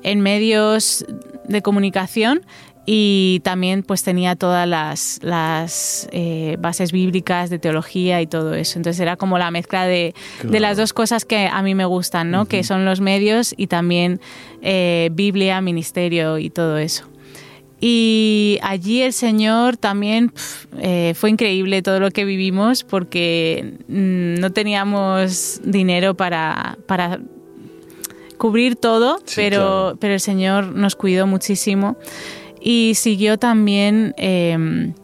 en 0.02 0.20
medios 0.20 1.04
de 1.46 1.62
comunicación 1.62 2.46
y 2.86 3.40
también 3.44 3.82
pues 3.82 4.02
tenía 4.02 4.36
todas 4.36 4.68
las, 4.68 5.18
las 5.22 6.08
eh, 6.12 6.56
bases 6.58 6.92
bíblicas 6.92 7.48
de 7.48 7.58
teología 7.58 8.20
y 8.20 8.26
todo 8.26 8.54
eso. 8.54 8.78
Entonces 8.78 9.00
era 9.00 9.16
como 9.16 9.38
la 9.38 9.50
mezcla 9.50 9.86
de, 9.86 10.14
de 10.42 10.60
las 10.60 10.76
dos 10.76 10.92
cosas 10.92 11.24
que 11.24 11.46
a 11.46 11.62
mí 11.62 11.74
me 11.74 11.86
gustan, 11.86 12.30
¿no? 12.30 12.44
Que 12.46 12.62
son 12.62 12.84
los 12.84 13.00
medios 13.00 13.54
y 13.56 13.68
también 13.68 14.20
eh, 14.60 15.08
Biblia, 15.12 15.60
ministerio 15.60 16.38
y 16.38 16.50
todo 16.50 16.76
eso. 16.76 17.04
Y 17.80 18.58
allí 18.62 19.02
el 19.02 19.12
Señor 19.12 19.76
también 19.76 20.32
eh, 20.78 21.12
fue 21.16 21.30
increíble 21.30 21.82
todo 21.82 22.00
lo 22.00 22.10
que 22.10 22.24
vivimos 22.24 22.84
porque 22.84 23.74
mm, 23.88 24.40
no 24.40 24.52
teníamos 24.52 25.60
dinero 25.64 26.14
para, 26.14 26.78
para 26.86 27.20
cubrir 28.38 28.76
todo, 28.76 29.18
pero, 29.34 29.96
pero 30.00 30.14
el 30.14 30.20
Señor 30.20 30.66
nos 30.66 30.96
cuidó 30.96 31.26
muchísimo 31.26 31.96
y 32.64 32.94
siguió 32.94 33.38
también 33.38 34.14
em, 34.16 34.94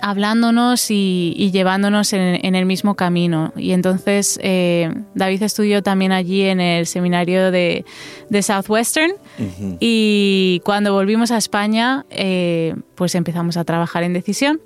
hablándonos 0.00 0.90
y, 0.90 1.50
llevándonos 1.52 2.14
en, 2.14 2.54
el 2.54 2.64
mismo 2.64 2.94
camino. 2.94 3.52
Y 3.56 3.72
entonces 3.72 4.40
eh, 4.42 4.90
David 5.14 5.42
estudió 5.42 5.82
también 5.82 6.12
allí 6.12 6.42
en 6.42 6.60
el 6.60 6.86
seminario 6.86 7.50
de, 7.50 7.84
Southwestern. 8.40 9.12
Y 9.80 10.62
cuando 10.64 10.94
volvimos 10.94 11.30
a 11.30 11.36
España 11.36 12.06
eh, 12.10 12.74
pues 12.94 13.14
empezamos 13.14 13.58
a 13.58 13.64
trabajar 13.64 14.02
en 14.02 14.14
decisión 14.14 14.60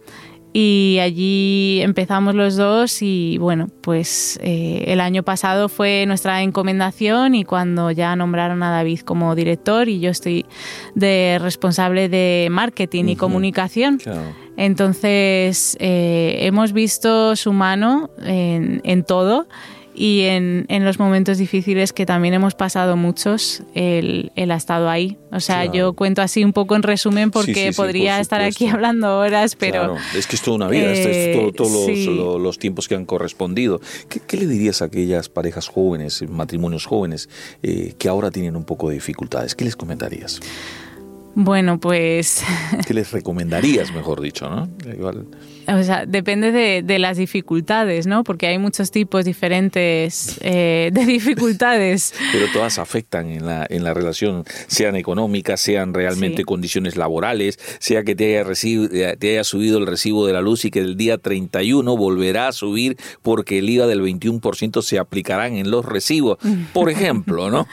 y 0.53 0.99
allí 1.01 1.81
empezamos 1.81 2.35
los 2.35 2.57
dos 2.57 3.01
y 3.01 3.39
bueno, 3.39 3.69
pues 3.81 4.39
eh, 4.43 4.85
el 4.89 5.01
año 5.01 5.23
pasado 5.23 5.71
fue 5.71 6.05
nuestra 6.07 6.43
encomendación 6.43 7.35
y 7.35 7.45
cuando 7.45 7.91
ya 7.91 8.15
nombraron 8.17 8.63
a 8.63 8.71
David 8.71 9.01
como 9.01 9.35
director 9.35 9.89
y 9.89 10.01
yo 10.01 10.11
estoy 10.11 10.45
de 10.95 11.39
responsable 11.41 12.11
de 12.11 12.49
marketing 12.51 13.05
y 13.07 13.17
comunicación. 13.17 13.99
Entonces 14.59 15.77
eh, 15.81 16.37
hemos 16.41 16.75
visto 16.75 17.35
su 17.35 17.55
mano 17.55 18.11
en, 18.23 18.83
en 18.85 19.05
todo 19.05 19.47
y 19.95 20.23
en, 20.23 20.65
en, 20.69 20.85
los 20.85 20.99
momentos 20.99 21.39
difíciles 21.39 21.93
que 21.93 22.07
también 22.07 22.35
hemos 22.35 22.55
pasado 22.55 22.97
muchos, 22.97 23.63
él, 23.75 24.33
ha 24.37 24.55
estado 24.55 24.89
ahí. 24.89 25.19
O 25.31 25.41
sea, 25.41 25.67
yo 25.67 25.93
cuento 25.93 26.23
así 26.23 26.45
un 26.45 26.53
poco 26.53 26.77
en 26.77 26.83
resumen 26.83 27.31
porque 27.31 27.73
podría 27.77 28.21
estar 28.21 28.41
aquí 28.41 28.69
hablando 28.69 29.19
horas, 29.19 29.55
pero... 29.57 29.97
es 30.17 30.27
que 30.27 30.37
es 30.37 30.43
toda 30.43 30.57
una 30.57 30.69
vida, 30.69 30.93
es 30.93 31.55
todos 31.55 31.89
los, 31.89 32.41
los, 32.41 32.59
tiempos 32.59 32.89
que 32.89 32.95
han 32.95 33.05
correspondido. 33.05 33.81
¿Qué, 34.09 34.21
¿Qué, 34.21 34.37
le 34.37 34.47
dirías 34.47 34.83
a 34.83 34.87
aquellas 34.87 35.29
parejas 35.29 35.69
jóvenes, 35.69 36.25
matrimonios 36.29 36.87
jóvenes, 36.87 37.29
eh, 37.63 37.95
que 37.99 38.09
ahora 38.09 38.31
tienen 38.31 38.57
un 38.57 38.65
poco 38.65 38.89
de 38.89 38.95
dificultades? 38.95 39.55
¿Qué 39.55 39.65
les 39.65 39.77
comentarías? 39.77 40.41
Bueno, 41.35 41.81
pues... 41.81 42.43
¿Qué 42.87 42.95
les 42.95 43.11
recomendarías, 43.13 43.93
mejor 43.93 44.21
dicho, 44.21 44.49
no? 44.49 44.69
Igual... 44.93 45.27
O 45.69 45.83
sea, 45.83 46.07
depende 46.07 46.53
de, 46.53 46.99
las 46.99 47.17
dificultades, 47.17 48.07
¿no? 48.07 48.25
Porque 48.25 48.47
hay 48.47 48.59
muchos 48.59 48.91
tipos 48.91 49.25
diferentes 49.25 50.39
eh, 50.43 50.91
de 50.93 51.07
dificultades. 51.07 52.15
Pero 52.33 52.47
todas 52.53 52.79
afectan 52.79 53.31
en 53.31 53.47
la, 53.47 53.67
en 53.69 53.85
la 53.85 53.95
relación, 53.95 54.45
sean 54.67 54.97
económicas, 54.97 55.61
sean 55.61 55.95
realmente 55.95 56.45
condiciones 56.45 56.97
laborales, 56.97 57.59
sea 57.79 58.05
que 58.05 58.15
te 58.15 58.27
haya, 58.27 58.45
recibido, 58.45 58.89
te 59.17 59.31
haya 59.31 59.45
subido 59.45 59.79
el 59.79 59.87
recibo 59.87 60.27
de 60.27 60.33
la 60.33 60.41
luz 60.41 60.65
y 60.65 60.71
que 60.71 60.81
el 60.81 60.97
día 60.97 61.19
31 61.19 61.97
volverá 61.97 62.49
a 62.49 62.53
subir 62.53 62.97
porque 63.23 63.59
el 63.59 63.71
IVA 63.71 63.87
del 63.87 64.03
21% 64.03 64.83
se 64.83 64.99
aplicarán 64.99 65.55
en 65.55 65.71
los 65.71 65.85
recibos, 65.85 66.39
por 66.73 66.91
ejemplo, 66.91 67.51
¿no? 67.51 67.67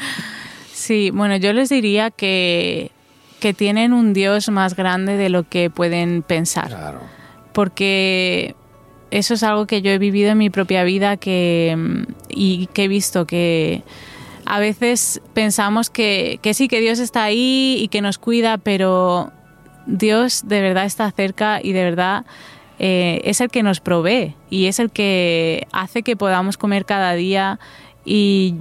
Sí, 0.74 1.12
bueno, 1.12 1.38
yo 1.38 1.54
les 1.54 1.70
diría 1.70 2.10
que 2.10 2.92
que 3.40 3.54
tienen 3.54 3.94
un 3.94 4.14
Dios 4.14 4.50
más 4.50 4.76
grande 4.76 5.18
de 5.18 5.30
lo 5.30 5.48
que 5.48 5.70
pueden 5.70 6.22
pensar. 6.22 6.68
Claro. 6.68 7.19
Porque 7.60 8.56
eso 9.12 9.34
es 9.34 9.44
algo 9.44 9.68
que 9.68 9.82
yo 9.82 9.92
he 9.92 9.98
vivido 9.98 10.32
en 10.32 10.38
mi 10.38 10.50
propia 10.50 10.86
vida 10.86 11.18
que, 11.18 12.06
y 12.30 12.68
que 12.68 12.86
he 12.86 12.88
visto 12.88 13.28
que 13.28 13.84
a 14.46 14.60
veces 14.60 15.22
pensamos 15.34 15.90
que, 15.90 16.40
sí, 16.54 16.70
que 16.70 16.80
Dios 16.80 17.00
está 17.00 17.26
ahí 17.26 17.76
y 17.78 17.90
que 17.90 18.00
nos 18.00 18.18
cuida, 18.18 18.60
pero 18.60 19.34
Dios 19.88 20.44
de 20.48 20.62
verdad 20.62 20.86
está 20.86 21.12
cerca 21.12 21.60
y 21.62 21.74
de 21.74 21.84
verdad 21.84 22.24
eh, 22.80 23.20
es 23.26 23.42
el 23.42 23.50
que 23.50 23.62
nos 23.62 23.82
provee 23.82 24.36
y 24.50 24.68
es 24.68 24.80
el 24.80 24.90
que 24.90 25.68
hace 25.74 26.02
que 26.02 26.16
podamos 26.16 26.56
comer 26.56 26.86
cada 26.86 27.14
día 27.14 27.60
y 28.06 28.56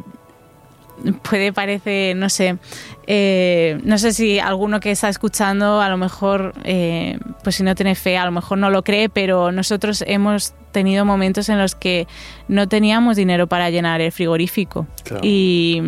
puede 1.23 1.53
parecer, 1.53 2.17
no 2.17 2.29
sé, 2.29 2.59
eh, 3.07 3.81
no 3.85 3.99
sé 3.99 4.13
si 4.13 4.39
alguno 4.39 4.81
que 4.81 4.91
está 4.91 5.09
escuchando 5.09 5.81
a 5.81 5.89
lo 5.89 5.97
mejor, 5.97 6.55
eh, 6.65 7.19
pues 7.43 7.57
si 7.57 7.63
no 7.63 7.75
tiene 7.75 7.95
fe, 7.95 8.19
a 8.19 8.25
lo 8.25 8.33
mejor 8.33 8.59
no 8.59 8.71
lo 8.71 8.83
cree, 8.83 9.09
pero 9.09 9.53
nosotros 9.53 10.05
hemos 10.07 10.55
tenido 10.73 11.05
momentos 11.05 11.49
en 11.49 11.59
los 11.59 11.75
que 11.75 12.07
no 12.49 12.69
teníamos 12.69 13.17
dinero 13.17 13.47
para 13.47 13.71
llenar 13.71 14.01
el 14.01 14.13
frigorífico. 14.13 14.87
Y 15.23 15.83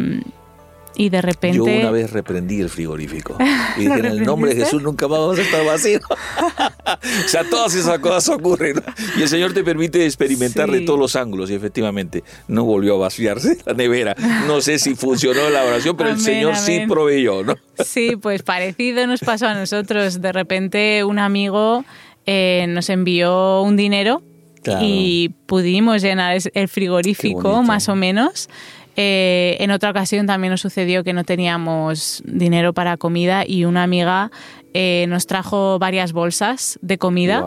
y 0.97 1.09
de 1.09 1.23
repente... 1.23 1.57
Yo 1.57 1.65
una 1.65 1.91
vez 1.91 2.13
reprendí 2.13 2.61
el 2.61 2.69
frigorífico 2.69 3.37
y 3.77 3.81
dije, 3.81 3.99
en 3.99 4.05
el 4.05 4.23
nombre 4.23 4.55
de 4.55 4.65
Jesús 4.65 4.83
nunca 4.83 5.07
vamos 5.07 5.39
a 5.39 5.43
estar 5.43 5.65
vacíos. 5.65 6.03
o 7.25 7.29
sea, 7.29 7.45
todas 7.49 7.75
esas 7.75 7.99
cosas 7.99 8.29
ocurren 8.29 8.83
y 9.17 9.23
el 9.23 9.29
Señor 9.29 9.53
te 9.53 9.65
permite 9.65 10.05
experimentar 10.05 10.71
de 10.71 10.81
todos 10.81 10.99
los 10.99 11.17
ángulos 11.17 11.51
y 11.51 11.55
efectivamente 11.55 12.25
no 12.49 12.65
volvió 12.65 12.97
a 12.97 12.99
vaciarse 12.99 13.59
la 13.65 13.75
nevera. 13.75 14.15
No 14.47 14.61
sé 14.61 14.79
si 14.79 14.95
funcionó 14.95 15.49
la 15.51 15.65
oración, 15.65 15.97
pero 15.97 16.11
el 16.11 16.21
Señor 16.21 16.57
sí 16.57 16.85
proveyó, 16.89 17.43
¿no? 17.43 17.57
sí, 17.85 18.17
pues 18.17 18.43
parecido 18.43 19.07
nos 19.07 19.21
pasó 19.21 19.47
a 19.47 19.55
nosotros. 19.55 20.21
De 20.21 20.33
repente 20.33 21.05
un 21.05 21.19
amigo 21.19 21.85
eh, 22.27 22.67
nos 22.69 22.91
envió 22.91 23.63
un 23.63 23.77
dinero 23.77 24.23
y 24.81 25.31
pudimos 25.47 26.03
llenar 26.03 26.39
el 26.53 26.69
frigorífico 26.69 27.63
más 27.63 27.89
o 27.89 27.97
menos. 27.97 28.49
Eh, 28.97 29.57
en 29.61 29.71
otra 29.71 29.91
ocasión 29.91 30.27
también 30.27 30.51
nos 30.51 30.61
sucedió 30.61 31.05
que 31.05 31.13
no 31.13 31.25
teníamos 31.25 32.23
dinero 32.27 32.73
para 32.73 32.97
comida 32.97 33.45
y 33.47 33.65
una 33.65 33.83
amiga 33.83 34.31
eh, 34.75 35.07
nos 35.09 35.27
trajo 35.27 35.79
varias 35.79 36.13
bolsas 36.13 36.79
de 36.83 36.99
comida. 36.99 37.45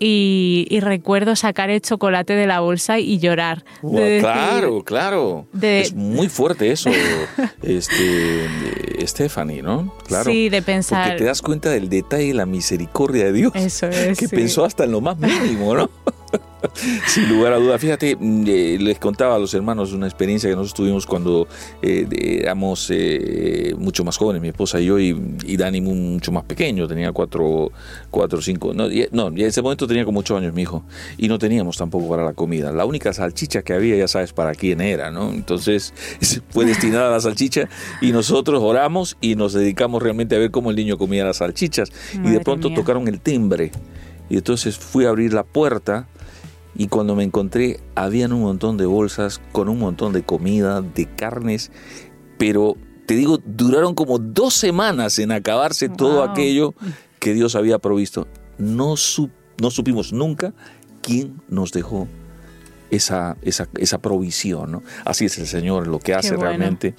Y, 0.00 0.78
recuerdo 0.80 1.34
sacar 1.34 1.70
el 1.70 1.80
chocolate 1.80 2.34
de 2.34 2.46
la 2.46 2.60
bolsa 2.60 3.00
y 3.00 3.18
llorar. 3.18 3.64
claro, 3.80 4.84
claro. 4.84 5.46
Es 5.60 5.92
muy 5.92 6.28
fuerte 6.28 6.70
eso, 6.70 6.90
este, 7.62 8.48
Stephanie, 9.04 9.62
¿no? 9.62 9.92
Claro. 10.06 10.30
Sí, 10.30 10.48
de 10.48 10.62
pensar. 10.62 11.04
Porque 11.04 11.18
te 11.18 11.24
das 11.24 11.42
cuenta 11.42 11.70
del 11.70 11.88
detalle 11.88 12.26
y 12.26 12.32
la 12.32 12.46
misericordia 12.46 13.24
de 13.24 13.32
Dios. 13.32 13.52
Eso 13.56 13.86
es. 13.88 14.18
Que 14.18 14.28
pensó 14.28 14.64
hasta 14.64 14.84
en 14.84 14.92
lo 14.92 15.00
más 15.00 15.18
mínimo, 15.18 15.74
¿no? 15.74 15.90
Sin 17.06 17.28
lugar 17.28 17.52
a 17.52 17.56
duda. 17.56 17.78
Fíjate, 17.78 18.16
mm, 18.16 18.44
eh, 18.46 18.78
les 18.80 18.98
contaba 18.98 19.36
a 19.36 19.38
los 19.38 19.54
hermanos 19.54 19.92
una 19.92 20.06
experiencia 20.06 20.48
que 20.48 20.56
nosotros 20.56 20.74
tuvimos 20.74 21.06
cuando 21.06 21.46
eh, 21.82 22.06
éramos 22.42 22.88
eh, 22.90 23.74
mucho 23.78 24.04
más 24.04 24.16
jóvenes, 24.16 24.42
mi 24.42 24.48
esposa 24.48 24.80
y 24.80 24.86
yo, 24.86 24.98
y, 24.98 25.56
Dani 25.56 25.80
mucho 25.80 26.30
más 26.30 26.44
pequeño, 26.44 26.86
tenía 26.86 27.12
cuatro, 27.12 27.70
cuatro 28.10 28.40
cinco. 28.40 28.72
No, 28.74 28.88
no, 29.12 29.28
en 29.28 29.38
ese 29.38 29.62
momento 29.62 29.86
tenía 29.86 30.04
como 30.04 30.20
ocho 30.20 30.36
años 30.36 30.52
mi 30.52 30.62
hijo, 30.62 30.84
y 31.16 31.28
no 31.28 31.38
teníamos 31.38 31.76
tampoco 31.76 32.08
para 32.08 32.24
la 32.24 32.32
comida. 32.32 32.72
La 32.72 32.84
única 32.84 33.12
salchicha 33.12 33.62
que 33.62 33.72
había, 33.72 33.96
ya 33.96 34.08
sabes 34.08 34.32
para 34.32 34.54
quién 34.54 34.80
era, 34.80 35.10
¿no? 35.10 35.30
Entonces 35.30 35.92
fue 36.50 36.64
destinada 36.64 37.08
a 37.08 37.10
la 37.12 37.20
salchicha, 37.20 37.68
y 38.00 38.12
nosotros 38.12 38.62
oramos 38.62 39.16
y 39.20 39.34
nos 39.34 39.52
dedicamos 39.52 40.02
realmente 40.02 40.36
a 40.36 40.38
ver 40.38 40.50
cómo 40.50 40.70
el 40.70 40.76
niño 40.76 40.98
comía 40.98 41.24
las 41.24 41.38
salchichas. 41.38 41.90
y 42.14 42.30
de 42.30 42.40
pronto 42.40 42.72
tocaron 42.72 43.08
el 43.08 43.20
timbre. 43.20 43.72
Y 44.30 44.36
entonces 44.36 44.76
fui 44.76 45.06
a 45.06 45.08
abrir 45.08 45.32
la 45.32 45.42
puerta 45.42 46.06
y 46.78 46.86
cuando 46.86 47.14
me 47.16 47.24
encontré 47.24 47.80
habían 47.96 48.32
un 48.32 48.40
montón 48.40 48.78
de 48.78 48.86
bolsas 48.86 49.42
con 49.52 49.68
un 49.68 49.80
montón 49.80 50.14
de 50.14 50.22
comida, 50.22 50.80
de 50.80 51.06
carnes, 51.06 51.70
pero 52.38 52.76
te 53.04 53.14
digo, 53.14 53.38
duraron 53.44 53.94
como 53.94 54.18
dos 54.18 54.54
semanas 54.54 55.18
en 55.18 55.32
acabarse 55.32 55.88
todo 55.88 56.22
aquello 56.22 56.74
que 57.18 57.34
Dios 57.34 57.56
había 57.56 57.80
provisto. 57.80 58.28
No, 58.58 58.94
no 59.60 59.70
supimos 59.70 60.12
nunca 60.12 60.54
quién 61.02 61.42
nos 61.48 61.72
dejó 61.72 62.06
esa, 62.90 63.36
esa, 63.42 63.68
esa 63.78 63.98
provisión. 63.98 64.72
¿no? 64.72 64.82
Así 65.04 65.26
es 65.26 65.38
el 65.38 65.46
Señor, 65.46 65.86
lo 65.86 65.98
que 65.98 66.14
hace 66.14 66.36
realmente. 66.36 66.94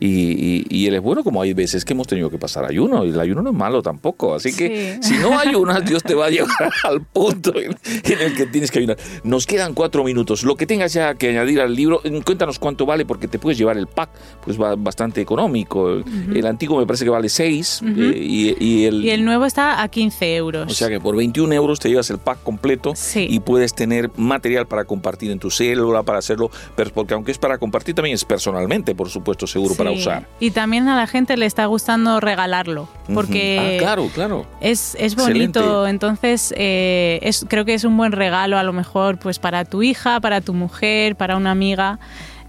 Y, 0.00 0.64
y, 0.68 0.86
Él 0.86 0.94
es 0.94 1.02
bueno 1.02 1.24
como 1.24 1.42
hay 1.42 1.52
veces 1.52 1.84
que 1.84 1.92
hemos 1.92 2.06
tenido 2.06 2.30
que 2.30 2.38
pasar 2.38 2.64
ayuno, 2.64 3.04
y 3.04 3.10
el 3.10 3.20
ayuno 3.20 3.42
no 3.42 3.50
es 3.50 3.56
malo 3.56 3.82
tampoco. 3.82 4.34
Así 4.34 4.54
que 4.54 4.98
si 5.00 5.14
no 5.18 5.38
ayunas, 5.38 5.84
Dios 5.84 6.02
te 6.02 6.14
va 6.14 6.26
a 6.26 6.30
llevar 6.30 6.70
al 6.84 7.02
punto 7.02 7.52
en, 7.56 7.76
el 8.20 8.34
que 8.34 8.46
tienes 8.46 8.70
que 8.70 8.78
ayunar. 8.78 8.96
Nos 9.22 9.46
quedan 9.46 9.74
cuatro 9.74 10.04
minutos. 10.04 10.44
Lo 10.44 10.56
que 10.56 10.66
tengas 10.66 10.92
ya 10.92 11.14
que 11.14 11.30
añadir 11.30 11.60
al 11.60 11.74
libro, 11.74 12.00
cuéntanos 12.24 12.58
cuánto 12.58 12.86
vale, 12.86 13.04
porque 13.04 13.28
te 13.28 13.38
puedes 13.38 13.58
llevar 13.58 13.76
el 13.76 13.86
pack, 13.86 14.10
pues 14.44 14.60
va 14.60 14.74
bastante 14.76 15.20
económico. 15.20 16.02
El 16.34 16.46
antiguo 16.46 16.78
me 16.78 16.86
parece 16.86 17.04
que 17.04 17.10
vale 17.10 17.28
6 17.28 17.82
eh, 17.84 18.14
y, 18.16 18.84
el, 18.84 19.04
y 19.04 19.10
el 19.10 19.24
nuevo 19.24 19.44
está 19.44 19.82
a 19.82 19.88
15 19.88 20.36
euros. 20.36 20.70
O 20.70 20.74
sea 20.74 20.88
que 20.88 21.00
por 21.00 21.16
21 21.16 21.52
euros 21.54 21.80
te 21.80 21.88
llevas 21.88 22.10
el 22.10 22.18
pack 22.18 22.42
completo 22.42 22.94
y 23.14 23.40
puedes 23.40 23.74
tener 23.74 24.10
material 24.16 24.66
para 24.66 24.84
compartir 24.84 25.30
en 25.34 25.38
tu 25.38 25.50
célula 25.50 26.02
para 26.02 26.18
hacerlo, 26.18 26.50
pero 26.74 26.90
porque 26.90 27.14
aunque 27.14 27.32
es 27.32 27.38
para 27.38 27.58
compartir, 27.58 27.94
también 27.94 28.14
es 28.14 28.24
personalmente, 28.24 28.94
por 28.94 29.10
supuesto, 29.10 29.46
seguro 29.46 29.74
para 29.74 29.90
usar. 29.90 30.26
Y 30.40 30.50
también 30.50 30.88
a 30.88 30.96
la 30.96 31.06
gente 31.06 31.36
le 31.36 31.46
está 31.46 31.66
gustando 31.66 32.20
regalarlo, 32.20 32.88
porque 33.12 33.76
ah, 33.76 33.82
claro, 33.82 34.08
claro. 34.14 34.46
Es, 34.60 34.96
es 34.98 35.14
bonito, 35.16 35.86
entonces 35.86 36.54
eh, 36.56 37.18
es, 37.22 37.44
creo 37.48 37.64
que 37.64 37.74
es 37.74 37.84
un 37.84 37.96
buen 37.96 38.12
regalo 38.12 38.58
a 38.58 38.62
lo 38.62 38.72
mejor 38.72 39.18
pues 39.18 39.38
para 39.38 39.64
tu 39.64 39.82
hija, 39.82 40.20
para 40.20 40.40
tu 40.40 40.54
mujer, 40.54 41.16
para 41.16 41.36
una 41.36 41.50
amiga. 41.50 41.98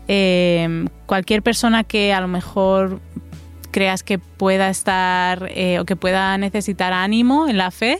Eh, 0.07 0.85
cualquier 1.07 1.41
persona 1.41 1.83
que 1.83 2.13
a 2.13 2.21
lo 2.21 2.27
mejor 2.27 2.99
creas 3.75 4.03
que 4.03 4.19
pueda 4.19 4.69
estar 4.69 5.49
eh, 5.53 5.79
o 5.79 5.85
que 5.85 5.97
pueda 5.97 6.37
necesitar 6.37 6.93
ánimo 6.93 7.49
en 7.49 7.57
la 7.57 7.71
fe, 7.71 7.99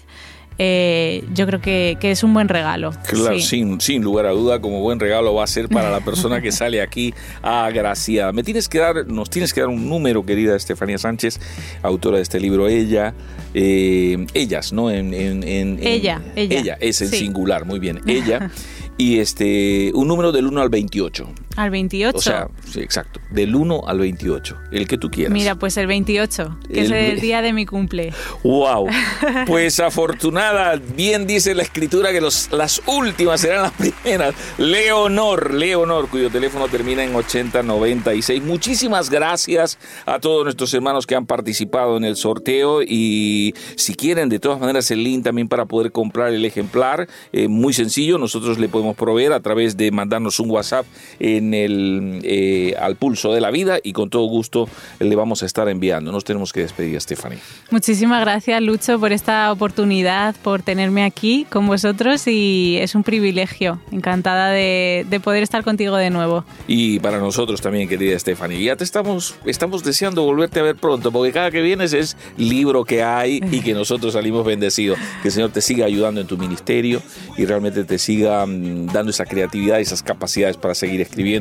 eh, 0.57 1.23
yo 1.33 1.45
creo 1.45 1.61
que, 1.61 1.97
es 2.01 2.23
un 2.23 2.33
buen 2.33 2.47
regalo. 2.47 2.93
Claro, 3.07 3.39
sin, 3.39 3.81
sin 3.81 4.03
lugar 4.03 4.25
a 4.25 4.31
duda, 4.31 4.61
como 4.61 4.79
buen 4.79 4.99
regalo 4.99 5.33
va 5.33 5.43
a 5.43 5.47
ser 5.47 5.67
para 5.69 5.89
la 5.89 5.99
persona 6.05 6.41
que 6.41 6.51
sale 6.51 6.81
aquí 6.81 7.13
agraciada. 7.41 8.31
Me 8.31 8.43
tienes 8.43 8.69
que 8.69 8.79
dar, 8.79 9.07
nos 9.07 9.29
tienes 9.29 9.53
que 9.53 9.61
dar 9.61 9.69
un 9.69 9.89
número, 9.89 10.25
querida 10.25 10.55
Estefanía 10.55 10.97
Sánchez, 10.97 11.39
autora 11.81 12.17
de 12.17 12.23
este 12.23 12.39
libro, 12.39 12.67
ella, 12.67 13.13
eh, 13.53 14.25
ellas, 14.33 14.71
¿no? 14.71 14.89
En, 14.89 15.13
ella, 15.13 16.21
ella, 16.35 16.57
ella. 16.59 16.77
es 16.79 17.01
en 17.01 17.09
singular, 17.09 17.65
muy 17.65 17.79
bien, 17.79 18.01
ella. 18.07 18.49
y 18.97 19.19
este 19.19 19.91
un 19.93 20.07
número 20.07 20.31
del 20.31 20.47
1 20.47 20.61
al 20.61 20.69
28. 20.69 21.27
Al 21.55 21.69
28. 21.69 22.17
O 22.17 22.21
sea, 22.21 22.47
sí, 22.69 22.81
exacto, 22.81 23.19
del 23.29 23.55
1 23.55 23.83
al 23.87 23.99
28, 23.99 24.57
el 24.71 24.87
que 24.87 24.97
tú 24.97 25.09
quieras. 25.09 25.33
Mira, 25.33 25.55
pues 25.55 25.77
el 25.77 25.87
28, 25.87 26.59
que 26.67 26.81
es 26.81 26.91
el 26.91 27.19
día 27.21 27.41
de 27.41 27.53
mi 27.53 27.65
cumple. 27.65 28.13
Wow. 28.43 28.87
Pues 29.45 29.79
afortunada, 29.79 30.75
bien 30.95 31.27
dice 31.27 31.53
la 31.55 31.63
escritura 31.63 32.11
que 32.11 32.21
los, 32.21 32.49
las 32.51 32.81
últimas 32.87 33.41
serán 33.41 33.63
las 33.63 33.71
primeras. 33.71 34.33
Leonor, 34.57 35.53
Leonor, 35.53 36.09
cuyo 36.09 36.29
teléfono 36.29 36.67
termina 36.67 37.03
en 37.03 37.15
8096. 37.15 38.41
Muchísimas 38.43 39.09
gracias 39.09 39.77
a 40.05 40.19
todos 40.19 40.43
nuestros 40.43 40.73
hermanos 40.73 41.05
que 41.05 41.15
han 41.15 41.25
participado 41.25 41.97
en 41.97 42.05
el 42.05 42.15
sorteo 42.15 42.81
y 42.81 43.53
si 43.75 43.95
quieren 43.95 44.29
de 44.29 44.39
todas 44.39 44.59
maneras 44.59 44.89
el 44.91 45.03
link 45.03 45.23
también 45.23 45.47
para 45.47 45.65
poder 45.65 45.91
comprar 45.91 46.33
el 46.33 46.45
ejemplar, 46.45 47.07
eh, 47.31 47.47
muy 47.47 47.73
sencillo, 47.73 48.17
nosotros 48.17 48.57
le 48.59 48.67
podemos 48.69 48.95
proveer 48.95 49.33
a 49.33 49.39
través 49.39 49.77
de 49.77 49.91
mandarnos 49.91 50.39
un 50.39 50.49
WhatsApp 50.49 50.85
en 51.19 51.44
el, 51.53 52.21
eh, 52.23 52.75
al 52.79 52.95
pulso 52.95 53.33
de 53.33 53.41
la 53.41 53.51
vida 53.51 53.79
y 53.83 53.93
con 53.93 54.09
todo 54.09 54.25
gusto 54.25 54.67
le 54.99 55.15
vamos 55.15 55.43
a 55.43 55.45
estar 55.45 55.67
enviando. 55.69 56.11
Nos 56.11 56.23
tenemos 56.23 56.53
que 56.53 56.61
despedir, 56.61 56.99
Stephanie. 56.99 57.39
Muchísimas 57.71 58.21
gracias, 58.21 58.61
Lucho, 58.61 58.99
por 58.99 59.11
esta 59.11 59.51
oportunidad, 59.51 60.35
por 60.43 60.61
tenerme 60.61 61.03
aquí 61.03 61.45
con 61.49 61.67
vosotros 61.67 62.27
y 62.27 62.77
es 62.79 62.95
un 62.95 63.03
privilegio. 63.03 63.79
Encantada 63.91 64.49
de, 64.49 65.05
de 65.09 65.19
poder 65.19 65.43
estar 65.43 65.63
contigo 65.63 65.95
de 65.95 66.09
nuevo. 66.09 66.43
Y 66.67 66.99
para 66.99 67.19
nosotros 67.19 67.61
también, 67.61 67.87
querida 67.87 68.17
Stephanie. 68.17 68.63
Ya 68.63 68.75
te 68.75 68.83
estamos, 68.83 69.35
estamos 69.45 69.83
deseando 69.83 70.23
volverte 70.23 70.59
a 70.59 70.63
ver 70.63 70.75
pronto, 70.75 71.11
porque 71.11 71.31
cada 71.31 71.51
que 71.51 71.61
vienes 71.61 71.93
es 71.93 72.17
libro 72.37 72.85
que 72.85 73.03
hay 73.03 73.41
y 73.51 73.61
que 73.61 73.73
nosotros 73.73 74.13
salimos 74.13 74.45
bendecidos. 74.45 74.97
Que 75.21 75.29
el 75.29 75.33
Señor 75.33 75.51
te 75.51 75.61
siga 75.61 75.85
ayudando 75.85 76.21
en 76.21 76.27
tu 76.27 76.37
ministerio 76.37 77.01
y 77.37 77.45
realmente 77.45 77.83
te 77.83 77.97
siga 77.97 78.45
mm, 78.45 78.87
dando 78.87 79.11
esa 79.11 79.25
creatividad, 79.25 79.79
esas 79.79 80.03
capacidades 80.03 80.57
para 80.57 80.75
seguir 80.75 81.01
escribiendo, 81.01 81.34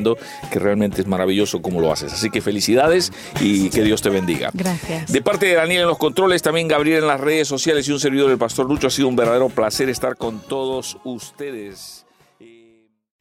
que 0.51 0.59
realmente 0.59 1.01
es 1.01 1.07
maravilloso 1.07 1.63
como 1.63 1.81
lo 1.81 1.93
haces. 1.93 2.13
Así 2.13 2.31
que 2.31 2.41
felicidades 2.41 3.13
y 3.41 3.71
que 3.71 3.83
Dios 3.83 4.03
te 4.03 4.11
bendiga. 4.11 4.51
Gracias. 4.53 5.13
De 5.13 5.23
parte 5.23 5.47
de 5.47 5.55
Daniel 5.55 5.83
en 5.83 5.89
los 5.89 5.99
controles, 5.99 6.43
también 6.43 6.69
Gabriel 6.69 7.03
en 7.03 7.09
las 7.09 7.21
redes 7.21 7.49
sociales 7.49 7.89
y 7.89 7.93
un 7.93 8.01
servidor 8.01 8.29
del 8.29 8.39
Pastor 8.39 8.69
Lucho, 8.69 8.89
ha 8.89 8.91
sido 8.91 9.09
un 9.09 9.17
verdadero 9.17 9.49
placer 9.49 9.89
estar 9.89 10.17
con 10.17 10.41
todos 10.41 10.99
ustedes. 11.05 12.04